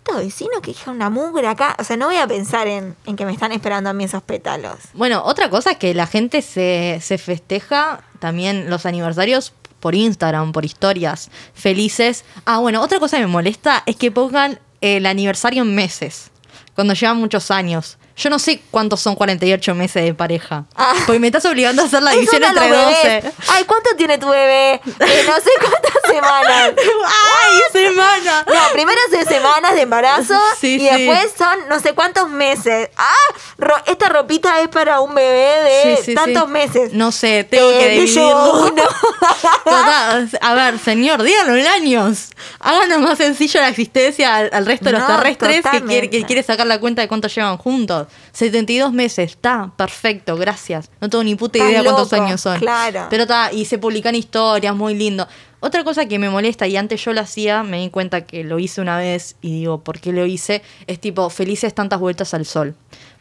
estos 0.03 0.23
vecinos 0.23 0.61
que 0.61 0.71
dejan 0.71 0.95
una 0.95 1.09
mugre 1.09 1.47
acá... 1.47 1.75
O 1.79 1.83
sea, 1.83 1.97
no 1.97 2.07
voy 2.07 2.17
a 2.17 2.27
pensar 2.27 2.67
en, 2.67 2.95
en 3.05 3.15
que 3.15 3.25
me 3.25 3.31
están 3.31 3.51
esperando 3.51 3.89
a 3.89 3.93
mí 3.93 4.03
esos 4.03 4.23
pétalos. 4.23 4.77
Bueno, 4.93 5.23
otra 5.23 5.49
cosa 5.49 5.71
es 5.71 5.77
que 5.77 5.93
la 5.93 6.07
gente 6.07 6.41
se, 6.41 6.99
se 7.01 7.17
festeja 7.17 8.03
también 8.19 8.69
los 8.69 8.85
aniversarios 8.85 9.53
por 9.79 9.95
Instagram, 9.95 10.51
por 10.51 10.65
historias 10.65 11.29
felices. 11.53 12.25
Ah, 12.45 12.59
bueno, 12.59 12.81
otra 12.81 12.99
cosa 12.99 13.17
que 13.17 13.23
me 13.23 13.31
molesta 13.31 13.83
es 13.85 13.95
que 13.95 14.11
pongan 14.11 14.59
el 14.81 15.05
aniversario 15.05 15.61
en 15.63 15.75
meses, 15.75 16.31
cuando 16.75 16.93
llevan 16.93 17.17
muchos 17.17 17.51
años. 17.51 17.97
Yo 18.17 18.29
no 18.29 18.39
sé 18.39 18.61
cuántos 18.71 18.99
son 18.99 19.15
48 19.15 19.73
meses 19.73 20.03
de 20.03 20.13
pareja. 20.13 20.65
Ah. 20.75 20.93
Porque 21.05 21.19
me 21.19 21.27
estás 21.27 21.45
obligando 21.45 21.81
a 21.81 21.85
hacer 21.85 22.03
la 22.03 22.11
división 22.11 22.43
entre 22.43 22.69
los 22.69 22.83
12. 22.85 23.07
bebés. 23.07 23.33
Ay, 23.47 23.63
¿cuánto 23.63 23.95
tiene 23.95 24.17
tu 24.17 24.27
bebé? 24.29 24.73
Eh, 24.73 24.81
no 25.27 25.35
sé 25.35 25.49
cuántas 25.59 26.01
semanas. 26.07 26.71
¡Ay, 27.07 27.59
semana! 27.71 28.45
No, 28.47 28.59
primero 28.73 28.99
son 29.11 29.25
semanas 29.25 29.75
de 29.75 29.81
embarazo 29.81 30.35
Sí, 30.59 30.75
y 30.75 30.79
sí. 30.79 30.85
después 30.89 31.31
son 31.37 31.69
no 31.69 31.79
sé 31.79 31.93
cuántos 31.93 32.29
meses. 32.29 32.89
Ah, 32.97 33.13
ro- 33.57 33.81
esta 33.87 34.09
ropita 34.09 34.59
es 34.61 34.67
para 34.67 34.99
un 34.99 35.15
bebé 35.15 35.61
de 35.63 35.97
Sí, 36.03 36.13
tantos 36.13 36.47
meses. 36.49 36.93
No 36.93 37.11
sé, 37.11 37.43
tengo 37.45 37.71
Eh, 37.71 37.79
que 37.79 37.89
dividirlo. 37.91 38.65
uno. 38.67 38.83
Total, 39.63 40.29
a 40.41 40.53
ver, 40.53 40.79
señor, 40.79 41.23
díganlo 41.23 41.55
en 41.55 41.67
años. 41.67 42.29
Háganos 42.59 42.99
más 42.99 43.17
sencillo 43.17 43.59
la 43.61 43.69
existencia 43.69 44.35
al, 44.35 44.49
al 44.53 44.65
resto 44.65 44.85
de 44.85 44.91
los 44.93 45.01
No, 45.01 45.07
terrestres 45.07 45.49
que 45.57 45.61
totalmente. 45.61 45.91
quiere, 45.91 46.09
que 46.09 46.25
quiere 46.25 46.43
sacar 46.43 46.67
la 46.67 46.79
cuenta 46.79 47.01
de 47.01 47.07
cuánto 47.07 47.27
llevan 47.27 47.57
juntos. 47.57 48.00
72 48.33 48.91
meses, 48.93 49.31
está, 49.31 49.71
perfecto, 49.75 50.35
gracias. 50.37 50.89
No 50.99 51.09
tengo 51.09 51.23
ni 51.23 51.35
puta 51.35 51.57
idea 51.59 51.83
cuántos 51.83 52.11
loco, 52.11 52.23
años 52.23 52.41
son. 52.41 52.59
claro. 52.59 53.07
Pero 53.09 53.23
está, 53.23 53.51
y 53.51 53.65
se 53.65 53.77
publican 53.77 54.15
historias, 54.15 54.75
muy 54.75 54.95
lindo. 54.95 55.27
Otra 55.59 55.83
cosa 55.83 56.07
que 56.07 56.17
me 56.17 56.29
molesta, 56.29 56.65
y 56.67 56.75
antes 56.75 57.03
yo 57.05 57.13
lo 57.13 57.21
hacía, 57.21 57.61
me 57.63 57.79
di 57.81 57.89
cuenta 57.89 58.21
que 58.21 58.43
lo 58.43 58.57
hice 58.57 58.81
una 58.81 58.97
vez 58.97 59.35
y 59.41 59.59
digo, 59.59 59.79
¿por 59.81 59.99
qué 59.99 60.11
lo 60.11 60.25
hice? 60.25 60.63
Es 60.87 60.99
tipo, 60.99 61.29
felices 61.29 61.73
tantas 61.75 61.99
vueltas 61.99 62.33
al 62.33 62.45
sol. 62.45 62.73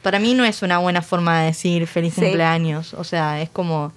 Para 0.03 0.19
mí 0.19 0.33
no 0.33 0.45
es 0.47 0.63
una 0.63 0.79
buena 0.79 1.03
forma 1.03 1.41
de 1.41 1.47
decir 1.47 1.87
feliz 1.87 2.15
Sí. 2.15 2.23
cumpleaños. 2.23 2.95
O 2.95 3.05
sea, 3.05 3.43
es 3.43 3.51
como, 3.51 3.93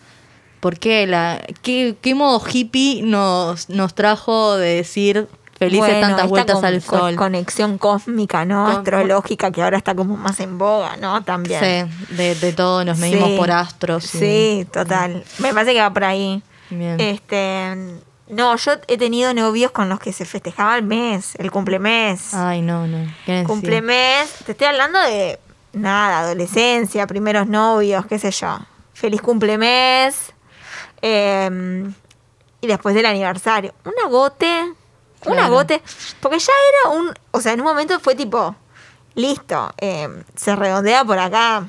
¿por 0.60 0.78
qué? 0.78 1.08
La, 1.08 1.42
¿qué, 1.62 1.96
qué 2.02 2.16
modo 2.16 2.42
hippie 2.46 3.02
nos, 3.04 3.70
nos 3.70 3.94
trajo 3.96 4.58
de 4.58 4.76
decir 4.76 5.30
felices 5.66 5.80
Bueno, 5.90 6.08
tantas 6.08 6.30
vueltas 6.30 6.56
con- 6.56 6.66
al 6.66 6.84
con- 6.84 7.00
sol? 7.00 7.16
conexión 7.16 7.78
cósmica, 7.78 8.46
¿no? 8.46 8.66
Con- 8.66 8.76
Astrológica, 8.78 9.52
que 9.52 9.62
ahora 9.64 9.78
está 9.78 9.96
como 9.96 10.16
más 10.18 10.40
en 10.40 10.58
boga, 10.58 10.98
¿no? 10.98 11.24
También. 11.24 11.60
Sí, 12.10 12.16
de, 12.16 12.36
de 12.36 12.54
todo 12.54 12.84
nos 12.86 12.98
medimos 12.98 13.30
Sí. 13.30 13.38
por 13.38 13.52
astros. 13.52 14.04
Sí, 14.04 14.68
total. 14.72 15.24
Me 15.40 15.54
parece 15.54 15.74
que 15.74 15.80
va 15.82 15.92
por 15.94 16.04
ahí. 16.04 16.42
Bien. 16.70 17.00
Este, 17.00 17.76
no, 18.30 18.56
yo 18.56 18.72
he 18.88 18.98
tenido 18.98 19.34
novios 19.34 19.72
con 19.72 19.90
los 19.90 20.00
que 20.00 20.12
se 20.14 20.26
festejaba 20.26 20.76
el 20.78 20.84
mes, 20.84 21.36
el 21.38 21.52
cumplemes. 21.52 22.34
Ay, 22.34 22.62
no, 22.62 22.88
no. 22.88 22.98
Cumplemes, 23.46 24.32
te 24.46 24.54
estoy 24.54 24.68
hablando 24.68 25.00
de 25.00 25.40
nada, 25.74 26.20
adolescencia, 26.20 27.06
primeros 27.08 27.48
novios, 27.48 28.06
qué 28.08 28.18
sé 28.20 28.32
yo. 28.32 28.58
Feliz 28.94 29.22
cumplemes. 29.22 30.34
eh, 31.06 31.84
y 32.62 32.68
después 32.68 32.96
del 32.96 33.06
aniversario. 33.06 33.74
Un 33.84 33.92
agote. 34.06 34.73
Un 35.26 35.34
Claro. 35.34 35.44
agote. 35.44 35.82
Porque 36.20 36.40
ya 36.40 36.52
era 36.84 36.96
un. 36.96 37.14
O 37.32 37.42
sea, 37.42 37.54
en 37.54 37.62
un 37.62 37.68
momento 37.68 38.00
fue 38.00 38.16
tipo. 38.16 38.56
Listo. 39.16 39.74
eh, 39.80 40.24
se 40.36 40.56
redondea 40.56 41.04
por 41.06 41.20
acá. 41.20 41.68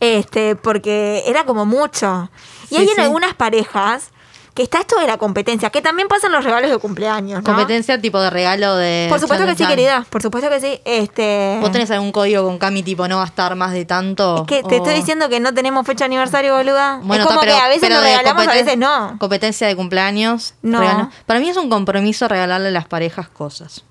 Este, 0.00 0.56
porque 0.56 1.22
era 1.26 1.44
como 1.44 1.66
mucho. 1.66 2.30
Y 2.70 2.76
Sí, 2.76 2.76
hay 2.76 2.88
en 2.88 2.94
sí. 2.94 3.00
algunas 3.00 3.34
parejas 3.34 4.10
que 4.60 4.64
está 4.64 4.80
esto 4.80 5.00
de 5.00 5.06
la 5.06 5.16
competencia, 5.16 5.70
que 5.70 5.80
también 5.80 6.06
pasan 6.06 6.32
los 6.32 6.44
regalos 6.44 6.70
de 6.70 6.76
cumpleaños, 6.76 7.38
¿no? 7.42 7.44
Competencia 7.44 7.98
tipo 7.98 8.20
de 8.20 8.28
regalo 8.28 8.76
de. 8.76 9.06
Por 9.08 9.18
supuesto 9.18 9.46
que 9.46 9.52
sí, 9.52 9.62
Chan, 9.62 9.68
querida. 9.70 10.06
Por 10.10 10.20
supuesto 10.20 10.50
que 10.50 10.60
sí. 10.60 10.78
Este. 10.84 11.56
¿Vos 11.62 11.72
tenés 11.72 11.90
algún 11.90 12.12
código 12.12 12.44
con 12.44 12.58
Cami 12.58 12.82
tipo 12.82 13.08
no 13.08 13.16
gastar 13.20 13.56
más 13.56 13.72
de 13.72 13.86
tanto? 13.86 14.42
Es 14.42 14.46
que 14.46 14.62
te 14.62 14.76
estoy 14.76 14.92
diciendo 14.92 15.30
que 15.30 15.40
no 15.40 15.54
tenemos 15.54 15.86
fecha 15.86 16.00
de 16.00 16.06
aniversario, 16.06 16.54
boluda. 16.54 17.00
Bueno, 17.02 17.22
es 17.22 17.26
como 17.26 17.40
pero- 17.40 17.54
que 17.54 17.58
a 17.58 17.68
veces 17.68 17.88
nos 17.88 18.02
regalamos, 18.02 18.46
a 18.46 18.52
veces 18.52 18.76
no. 18.76 19.16
Competencia 19.18 19.66
de 19.66 19.74
cumpleaños. 19.76 20.52
No. 20.60 20.80
regalo. 20.80 21.10
Para 21.24 21.40
mí 21.40 21.48
es 21.48 21.56
un 21.56 21.70
compromiso 21.70 22.28
regalarle 22.28 22.68
a 22.68 22.72
las 22.72 22.86
parejas 22.86 23.30
cosas. 23.30 23.84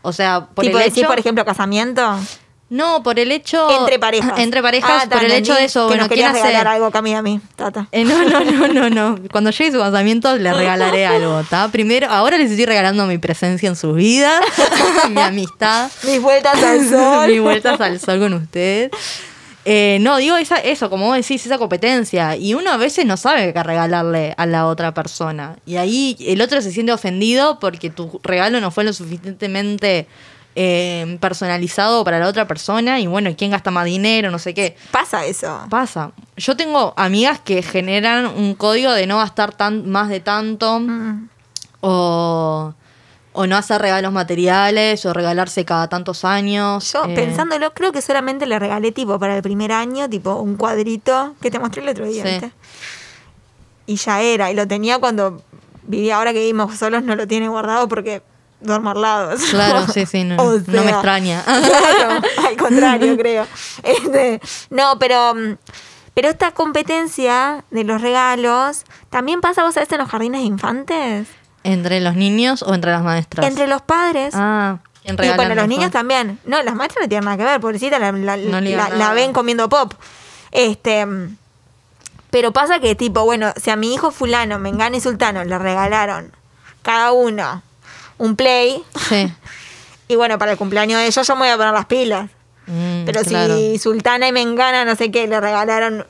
O 0.00 0.14
sea, 0.14 0.46
por 0.54 0.64
tipo 0.64 0.78
el 0.78 0.84
decir, 0.84 1.00
hecho. 1.04 1.08
por 1.10 1.18
ejemplo, 1.18 1.44
casamiento. 1.44 2.18
No, 2.68 3.02
por 3.04 3.18
el 3.20 3.30
hecho. 3.30 3.68
Entre 3.78 3.98
parejas. 3.98 4.38
Entre 4.38 4.60
parejas, 4.60 5.04
Ah, 5.04 5.08
por 5.08 5.22
el 5.24 5.30
hecho 5.30 5.54
de 5.54 5.64
eso. 5.64 5.82
Que 5.82 5.94
bueno, 5.94 6.02
nos 6.04 6.12
¿quién 6.12 6.26
hace? 6.26 6.56
algo, 6.56 6.90
Cami, 6.90 7.14
a 7.14 7.22
mí, 7.22 7.40
tata. 7.54 7.86
Eh, 7.92 8.04
no, 8.04 8.24
no, 8.24 8.40
no, 8.40 8.68
no, 8.68 8.90
no. 8.90 9.18
Cuando 9.30 9.50
llegue 9.50 9.70
su 9.70 9.78
casamiento 9.78 10.36
le 10.36 10.52
regalaré 10.52 11.06
algo, 11.06 11.40
¿está? 11.40 11.68
Primero, 11.68 12.08
ahora 12.10 12.38
les 12.38 12.50
estoy 12.50 12.66
regalando 12.66 13.06
mi 13.06 13.18
presencia 13.18 13.68
en 13.68 13.76
sus 13.76 13.94
vidas, 13.94 14.40
mi 15.10 15.20
amistad. 15.20 15.90
Mis 16.02 16.20
vueltas 16.20 16.60
al 16.60 16.84
sol. 16.90 17.30
Mis 17.30 17.40
vueltas 17.40 17.80
al 17.80 18.00
sol 18.00 18.18
con 18.18 18.34
ustedes. 18.34 18.90
Eh, 19.68 19.98
no, 20.00 20.16
digo 20.16 20.36
esa, 20.36 20.56
eso, 20.58 20.90
como 20.90 21.06
vos 21.06 21.16
decís, 21.16 21.44
esa 21.44 21.58
competencia. 21.58 22.36
Y 22.36 22.54
uno 22.54 22.70
a 22.72 22.76
veces 22.76 23.04
no 23.04 23.16
sabe 23.16 23.52
qué 23.52 23.62
regalarle 23.62 24.34
a 24.36 24.46
la 24.46 24.66
otra 24.66 24.92
persona. 24.94 25.56
Y 25.66 25.76
ahí 25.76 26.16
el 26.20 26.40
otro 26.40 26.60
se 26.62 26.70
siente 26.70 26.92
ofendido 26.92 27.58
porque 27.58 27.90
tu 27.90 28.20
regalo 28.22 28.60
no 28.60 28.70
fue 28.70 28.84
lo 28.84 28.92
suficientemente 28.92 30.06
eh, 30.58 31.18
personalizado 31.20 32.02
para 32.02 32.18
la 32.18 32.26
otra 32.28 32.48
persona. 32.48 32.98
Y 32.98 33.06
bueno, 33.06 33.30
¿quién 33.36 33.50
gasta 33.50 33.70
más 33.70 33.84
dinero? 33.84 34.30
No 34.30 34.38
sé 34.38 34.54
qué. 34.54 34.74
Pasa 34.90 35.24
eso. 35.26 35.66
Pasa. 35.70 36.12
Yo 36.36 36.56
tengo 36.56 36.94
amigas 36.96 37.38
que 37.40 37.62
generan 37.62 38.26
un 38.26 38.54
código 38.54 38.90
de 38.92 39.06
no 39.06 39.18
gastar 39.18 39.54
tan, 39.54 39.88
más 39.88 40.08
de 40.08 40.20
tanto 40.20 40.80
Mm. 40.80 41.28
o, 41.80 42.74
o 43.32 43.46
no 43.46 43.56
hacer 43.56 43.80
regalos 43.82 44.12
materiales 44.12 45.04
o 45.04 45.12
regalarse 45.12 45.64
cada 45.66 45.88
tantos 45.88 46.24
años. 46.24 46.90
Yo, 46.92 47.04
eh, 47.04 47.14
pensándolo, 47.14 47.72
creo 47.74 47.92
que 47.92 48.00
solamente 48.00 48.46
le 48.46 48.58
regalé, 48.58 48.92
tipo, 48.92 49.18
para 49.18 49.36
el 49.36 49.42
primer 49.42 49.72
año, 49.72 50.08
tipo, 50.08 50.36
un 50.36 50.56
cuadrito 50.56 51.34
que 51.42 51.50
te 51.50 51.58
mostré 51.58 51.82
el 51.82 51.90
otro 51.90 52.06
día, 52.06 52.24
Sí. 52.24 52.30
¿viste? 52.30 52.52
Y 53.86 53.96
ya 53.96 54.22
era. 54.22 54.50
Y 54.50 54.54
lo 54.54 54.66
tenía 54.66 54.98
cuando 54.98 55.42
vivía, 55.82 56.16
ahora 56.16 56.32
que 56.32 56.40
vivimos 56.40 56.74
solos, 56.76 57.02
no 57.02 57.14
lo 57.14 57.26
tiene 57.28 57.48
guardado 57.48 57.86
porque 57.88 58.22
duermo 58.60 58.90
al 58.90 59.00
lado. 59.02 59.34
Claro, 59.50 59.86
sí, 59.92 60.06
sí, 60.06 60.24
no, 60.24 60.36
O 60.42 60.52
no 60.58 60.82
me 60.84 60.90
extraña. 60.90 61.42
Claro, 61.44 62.20
al 62.48 62.56
contrario, 62.56 63.16
creo. 63.18 63.46
Este, 63.82 64.40
no, 64.70 64.98
pero, 64.98 65.34
mm, 65.34 65.56
pero 66.14 66.28
esta 66.28 66.52
competencia 66.52 67.64
de 67.70 67.84
los 67.84 68.00
regalos 68.00 68.84
también 69.10 69.40
pasa, 69.40 69.62
vos 69.62 69.74
sabés, 69.74 69.90
en 69.92 69.98
los 69.98 70.08
jardines 70.08 70.40
de 70.40 70.46
infantes. 70.46 71.28
¿Entre 71.64 72.00
los 72.00 72.14
niños 72.14 72.62
o 72.62 72.74
entre 72.74 72.92
las 72.92 73.02
maestras? 73.02 73.46
Entre 73.46 73.66
los 73.66 73.82
padres. 73.82 74.32
Ah, 74.36 74.78
¿quién 75.02 75.16
y 75.22 75.30
bueno, 75.36 75.54
los 75.54 75.68
niños 75.68 75.90
también. 75.90 76.38
No, 76.44 76.62
las 76.62 76.74
maestras 76.74 77.04
no 77.04 77.08
tienen 77.08 77.24
nada 77.24 77.36
que 77.36 77.44
ver, 77.44 77.60
pobrecita, 77.60 77.98
la, 77.98 78.12
la- 78.12 78.36
No 78.36 79.14
ven 79.14 79.32
comiendo 79.32 79.68
pop. 79.68 79.92
Este. 80.52 81.04
mm, 81.04 81.36
Pero 82.30 82.52
pasa 82.52 82.78
que, 82.80 82.94
tipo, 82.94 83.24
bueno, 83.24 83.52
si 83.60 83.70
a 83.70 83.76
mi 83.76 83.92
hijo 83.94 84.10
fulano, 84.10 84.58
Mengano 84.58 84.96
y 84.96 85.00
Sultano 85.00 85.44
le 85.44 85.58
regalaron 85.58 86.32
cada 86.82 87.10
uno 87.12 87.62
un 88.18 88.36
play, 88.36 88.82
Sí. 89.08 89.32
y 90.08 90.16
bueno, 90.16 90.38
para 90.38 90.52
el 90.52 90.58
cumpleaños 90.58 91.00
de 91.00 91.06
ellos 91.06 91.26
yo 91.26 91.34
me 91.34 91.40
voy 91.42 91.50
a 91.50 91.56
poner 91.56 91.72
las 91.72 91.86
pilas. 91.86 92.30
Mm, 92.66 93.04
Pero 93.04 93.22
claro. 93.22 93.56
si 93.56 93.78
Sultana 93.78 94.26
y 94.28 94.32
Mengana, 94.32 94.84
no 94.84 94.96
sé 94.96 95.10
qué, 95.10 95.26
le 95.28 95.40
regalaron 95.40 96.06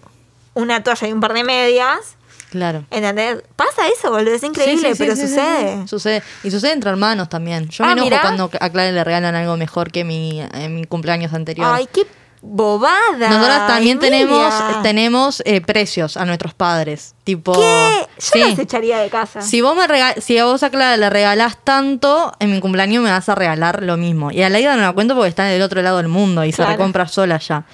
una 0.54 0.82
toalla 0.82 1.08
y 1.08 1.12
un 1.12 1.20
par 1.20 1.34
de 1.34 1.44
medias, 1.44 2.16
Claro. 2.50 2.84
¿entendés? 2.90 3.42
Pasa 3.56 3.88
eso, 3.88 4.10
boludo, 4.10 4.32
es 4.34 4.42
increíble, 4.42 4.76
Sí, 4.76 4.86
sí, 4.88 4.94
sí, 4.94 4.98
pero 5.02 5.16
sí, 5.16 5.22
sucede. 5.28 5.88
Sucede. 5.88 6.22
Y 6.44 6.50
sucede 6.50 6.72
entre 6.72 6.88
hermanos 6.90 7.28
también. 7.28 7.68
Yo 7.68 7.84
Ah, 7.84 7.88
me 7.88 7.92
enojo 7.94 8.06
mirá. 8.06 8.20
cuando 8.22 8.50
a 8.60 8.70
Clara 8.70 8.92
le 8.92 9.04
regalan 9.04 9.34
algo 9.34 9.56
mejor 9.58 9.90
que 9.90 10.04
mi, 10.04 10.40
en 10.40 10.74
mi 10.76 10.84
cumpleaños 10.86 11.34
anterior. 11.34 11.68
Ay, 11.70 11.86
qué 11.92 12.06
bobada. 12.48 13.28
Nosotras 13.28 13.66
también 13.66 13.98
Emilia. 14.02 14.18
tenemos, 14.26 14.82
tenemos 14.82 15.42
eh, 15.44 15.60
precios 15.60 16.16
a 16.16 16.24
nuestros 16.24 16.54
padres. 16.54 17.14
Tipo. 17.24 17.52
¿Qué? 17.54 17.90
Yo 18.00 18.06
Sí. 18.18 18.38
los 18.50 18.58
echaría 18.58 18.98
de 18.98 19.08
casa. 19.08 19.42
Si 19.42 19.60
vos 19.60 19.76
me 19.76 19.86
si 20.20 20.38
a 20.38 20.44
vos 20.44 20.62
a 20.62 20.70
Clara 20.70 20.96
le 20.96 21.10
regalás 21.10 21.58
tanto, 21.64 22.32
en 22.38 22.52
mi 22.52 22.60
cumpleaños 22.60 23.02
me 23.02 23.10
vas 23.10 23.28
a 23.28 23.34
regalar 23.34 23.82
lo 23.82 23.96
mismo. 23.96 24.30
Y 24.30 24.42
a 24.42 24.48
Laida 24.48 24.76
no 24.76 24.82
la 24.82 24.92
cuento 24.92 25.14
porque 25.14 25.28
está 25.28 25.44
del 25.44 25.62
otro 25.62 25.82
lado 25.82 25.96
del 25.98 26.08
mundo 26.08 26.44
y 26.44 26.52
Claro. 26.52 26.70
se 26.70 26.76
recompra 26.76 27.08
sola 27.08 27.38
ya. 27.38 27.64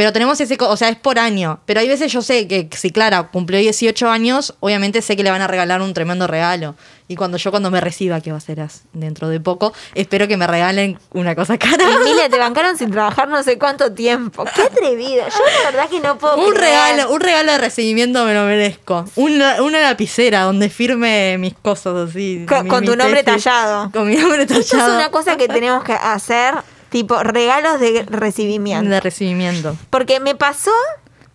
Pero 0.00 0.14
tenemos 0.14 0.40
ese, 0.40 0.56
o 0.58 0.76
sea, 0.78 0.88
es 0.88 0.96
por 0.96 1.18
año. 1.18 1.60
Pero 1.66 1.80
hay 1.80 1.86
veces 1.88 2.10
yo 2.10 2.22
sé 2.22 2.48
que 2.48 2.70
si 2.74 2.88
Clara 2.90 3.24
cumplió 3.24 3.58
18 3.60 4.08
años, 4.08 4.54
obviamente 4.60 5.02
sé 5.02 5.14
que 5.14 5.22
le 5.22 5.30
van 5.30 5.42
a 5.42 5.46
regalar 5.46 5.82
un 5.82 5.92
tremendo 5.92 6.26
regalo. 6.26 6.74
Y 7.06 7.16
cuando 7.16 7.36
yo 7.36 7.50
cuando 7.50 7.70
me 7.70 7.82
reciba, 7.82 8.22
que 8.22 8.32
va 8.32 8.38
a 8.38 8.40
ser 8.40 8.66
dentro 8.94 9.28
de 9.28 9.40
poco, 9.40 9.74
espero 9.94 10.26
que 10.26 10.38
me 10.38 10.46
regalen 10.46 10.98
una 11.10 11.34
cosa 11.34 11.58
cara. 11.58 11.84
Emilia, 12.00 12.28
te 12.30 12.38
bancaron 12.38 12.78
sin 12.78 12.90
trabajar 12.90 13.28
no 13.28 13.42
sé 13.42 13.58
cuánto 13.58 13.92
tiempo. 13.92 14.46
Qué 14.54 14.62
atrevida. 14.62 15.28
Yo 15.28 15.38
la 15.64 15.70
verdad 15.70 15.90
que 15.90 16.00
no 16.00 16.16
puedo 16.16 16.36
Un 16.38 16.54
creer. 16.54 16.60
regalo, 16.94 17.12
un 17.12 17.20
regalo 17.20 17.52
de 17.52 17.58
recibimiento 17.58 18.24
me 18.24 18.32
lo 18.32 18.44
merezco. 18.44 19.04
Una, 19.16 19.60
una 19.62 19.80
lapicera 19.82 20.44
donde 20.44 20.70
firme 20.70 21.36
mis 21.38 21.52
cosas 21.60 22.08
así. 22.08 22.46
Con- 22.48 22.62
mi- 22.64 22.70
con 22.70 22.80
mi 22.80 22.86
tu 22.86 22.96
nombre 22.96 23.22
tesis. 23.22 23.44
tallado. 23.44 23.90
Con 23.92 24.08
mi 24.08 24.16
nombre 24.16 24.46
tallado. 24.46 24.62
Esto 24.62 24.76
es 24.78 24.82
una 24.94 25.10
cosa 25.10 25.36
que 25.36 25.46
tenemos 25.46 25.84
que 25.84 25.92
hacer, 25.92 26.54
tipo 26.90 27.22
regalos 27.22 27.80
de 27.80 28.02
recibimiento. 28.08 28.90
De 28.90 29.00
recibimiento. 29.00 29.76
Porque 29.90 30.20
me 30.20 30.34
pasó, 30.34 30.70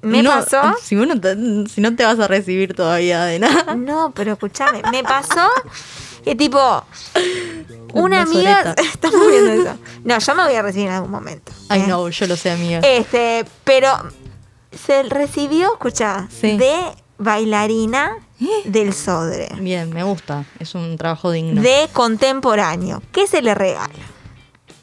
me 0.02 0.22
No, 0.22 0.30
pasó. 0.32 0.62
Si, 0.82 0.96
vos 0.96 1.08
no 1.08 1.20
te, 1.20 1.36
si 1.70 1.82
no 1.82 1.96
te 1.96 2.04
vas 2.06 2.20
a 2.20 2.28
recibir 2.28 2.74
todavía 2.76 3.24
de 3.26 3.40
nada. 3.40 3.76
No, 3.76 4.12
pero 4.16 4.34
escúchame, 4.34 4.82
me 4.92 5.04
pasó 5.04 5.48
que 6.24 6.36
tipo 6.36 6.84
una 7.94 8.22
amiga 8.22 8.64
soreta. 8.64 8.82
estamos 8.94 9.28
viendo 9.28 9.52
eso. 9.52 9.78
No, 10.04 10.18
yo 10.20 10.36
me 10.36 10.44
voy 10.44 10.56
a 10.56 10.62
recibir 10.62 10.88
en 10.88 10.94
algún 10.94 11.12
momento. 11.12 11.52
Ay, 11.70 11.82
¿eh? 11.82 11.86
no, 11.88 12.08
yo 12.10 12.28
lo 12.28 12.36
sé, 12.36 12.52
amiga. 12.52 12.80
Este, 12.84 13.46
pero 13.64 13.90
se 14.86 15.04
recibió, 15.04 15.74
escucha, 15.74 16.28
Sí. 16.30 16.58
de 16.58 16.76
bailarina 17.18 18.18
del 18.66 18.94
Sodre, 18.94 19.48
Bien, 19.60 19.90
me 19.94 20.04
gusta. 20.04 20.44
Es 20.60 20.76
un 20.76 20.98
trabajo 20.98 21.32
digno. 21.32 21.62
de 21.62 21.88
contemporáneo. 21.94 23.02
¿Qué 23.14 23.26
se 23.28 23.42
le 23.42 23.56
regala? 23.56 23.94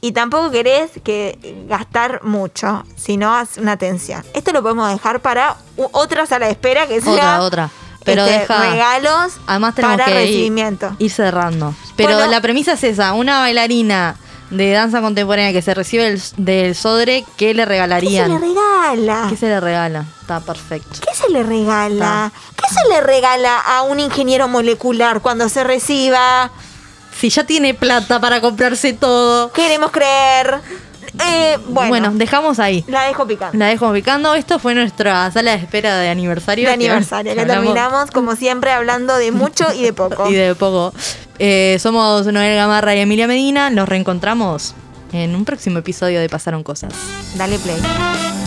Y 0.05 0.13
tampoco 0.13 0.51
querés 0.51 0.91
que 1.05 1.39
gastar 1.69 2.23
mucho, 2.25 2.85
sino 2.97 3.35
haz 3.35 3.57
una 3.57 3.73
atención. 3.73 4.23
Esto 4.35 4.53
lo 4.53 4.61
podemos 4.61 4.91
dejar 4.93 5.21
para 5.21 5.57
otra 5.93 6.27
sala 6.27 6.47
de 6.47 6.53
espera 6.53 6.87
que 6.87 7.01
sea 7.01 7.13
Otra, 7.13 7.41
otra. 7.43 7.71
Pero 8.05 8.25
este, 8.27 8.41
deja. 8.41 8.71
regalos 8.73 9.35
Además 9.47 9.77
tenemos 9.77 9.97
para 9.97 10.07
que 10.07 10.15
recibimiento. 10.15 10.95
ir 10.99 11.11
cerrando. 11.11 11.73
Pero 11.97 12.15
Bueno. 12.17 12.31
la 12.33 12.41
premisa 12.41 12.73
es 12.73 12.83
esa, 12.83 13.13
una 13.15 13.39
bailarina 13.39 14.17
de 14.51 14.73
danza 14.73 15.01
contemporánea 15.01 15.53
que 15.53 15.63
se 15.63 15.73
recibe 15.73 16.03
del, 16.11 16.23
del 16.37 16.75
Sodre, 16.75 17.25
¿qué 17.37 17.55
le 17.55 17.63
¿Qué 17.63 17.65
se 17.65 17.67
regalarían? 17.67 18.29
le 18.29 18.39
regala? 18.39 19.27
¿Qué 19.31 19.37
se 19.37 19.47
le 19.47 19.61
regala? 19.61 20.05
Está 20.21 20.41
perfecto. 20.41 20.99
¿Qué 21.01 21.15
se 21.15 21.31
le 21.31 21.43
regala? 21.45 22.33
¿Qué 22.57 22.75
se 22.75 22.89
le 22.89 23.01
regala 23.03 23.59
a 23.61 23.83
un 23.83 24.01
ingeniero 24.01 24.49
molecular 24.49 25.21
cuando 25.23 25.49
se 25.49 25.63
reciba? 25.65 26.51
Si 27.19 27.29
ya 27.31 27.45
tiene 27.45 27.75
plata 27.75 28.21
para 28.21 28.41
comprarse 28.41 28.93
todo. 28.93 29.53
Queremos 29.53 29.91
creer. 29.91 30.61
Eh, 31.29 31.59
bueno, 31.69 31.89
Bueno, 31.91 32.11
dejamos 32.15 32.59
ahí. 32.59 32.85
la 32.89 33.03
dejo 33.05 33.27
picando. 33.27 33.57
La 33.59 33.67
dejo 33.67 33.93
picando. 33.93 34.35
Esto 34.35 34.59
fue 34.59 34.75
nuestra 34.75 35.31
sala 35.31 35.51
de 35.53 35.59
espera 35.59 35.99
de 35.99 36.09
aniversario. 36.09 36.67
de 36.67 36.73
aniversario, 36.75 37.35
que 37.35 37.45
terminamos 37.45 38.11
como 38.11 38.35
siempre 38.35 38.73
hablando 38.73 39.17
de 39.17 39.31
mucho 39.31 39.67
y 39.75 39.83
de 39.83 39.93
poco. 39.93 40.29
Y 40.31 40.35
de 40.35 40.55
poco. 40.55 40.93
Eh, 41.39 41.77
somos 41.81 42.27
Noel 42.27 42.57
Gamarra 42.57 42.95
y 42.95 43.01
Emilia 43.01 43.27
Medina. 43.27 43.69
Nos 43.71 43.89
reencontramos 43.89 44.75
en 45.13 45.35
un 45.35 45.45
próximo 45.45 45.79
episodio 45.81 46.19
de 46.19 46.29
Pasaron 46.31 46.63
Cosas. 46.63 46.93
Dale 47.37 47.59
play. 47.59 48.42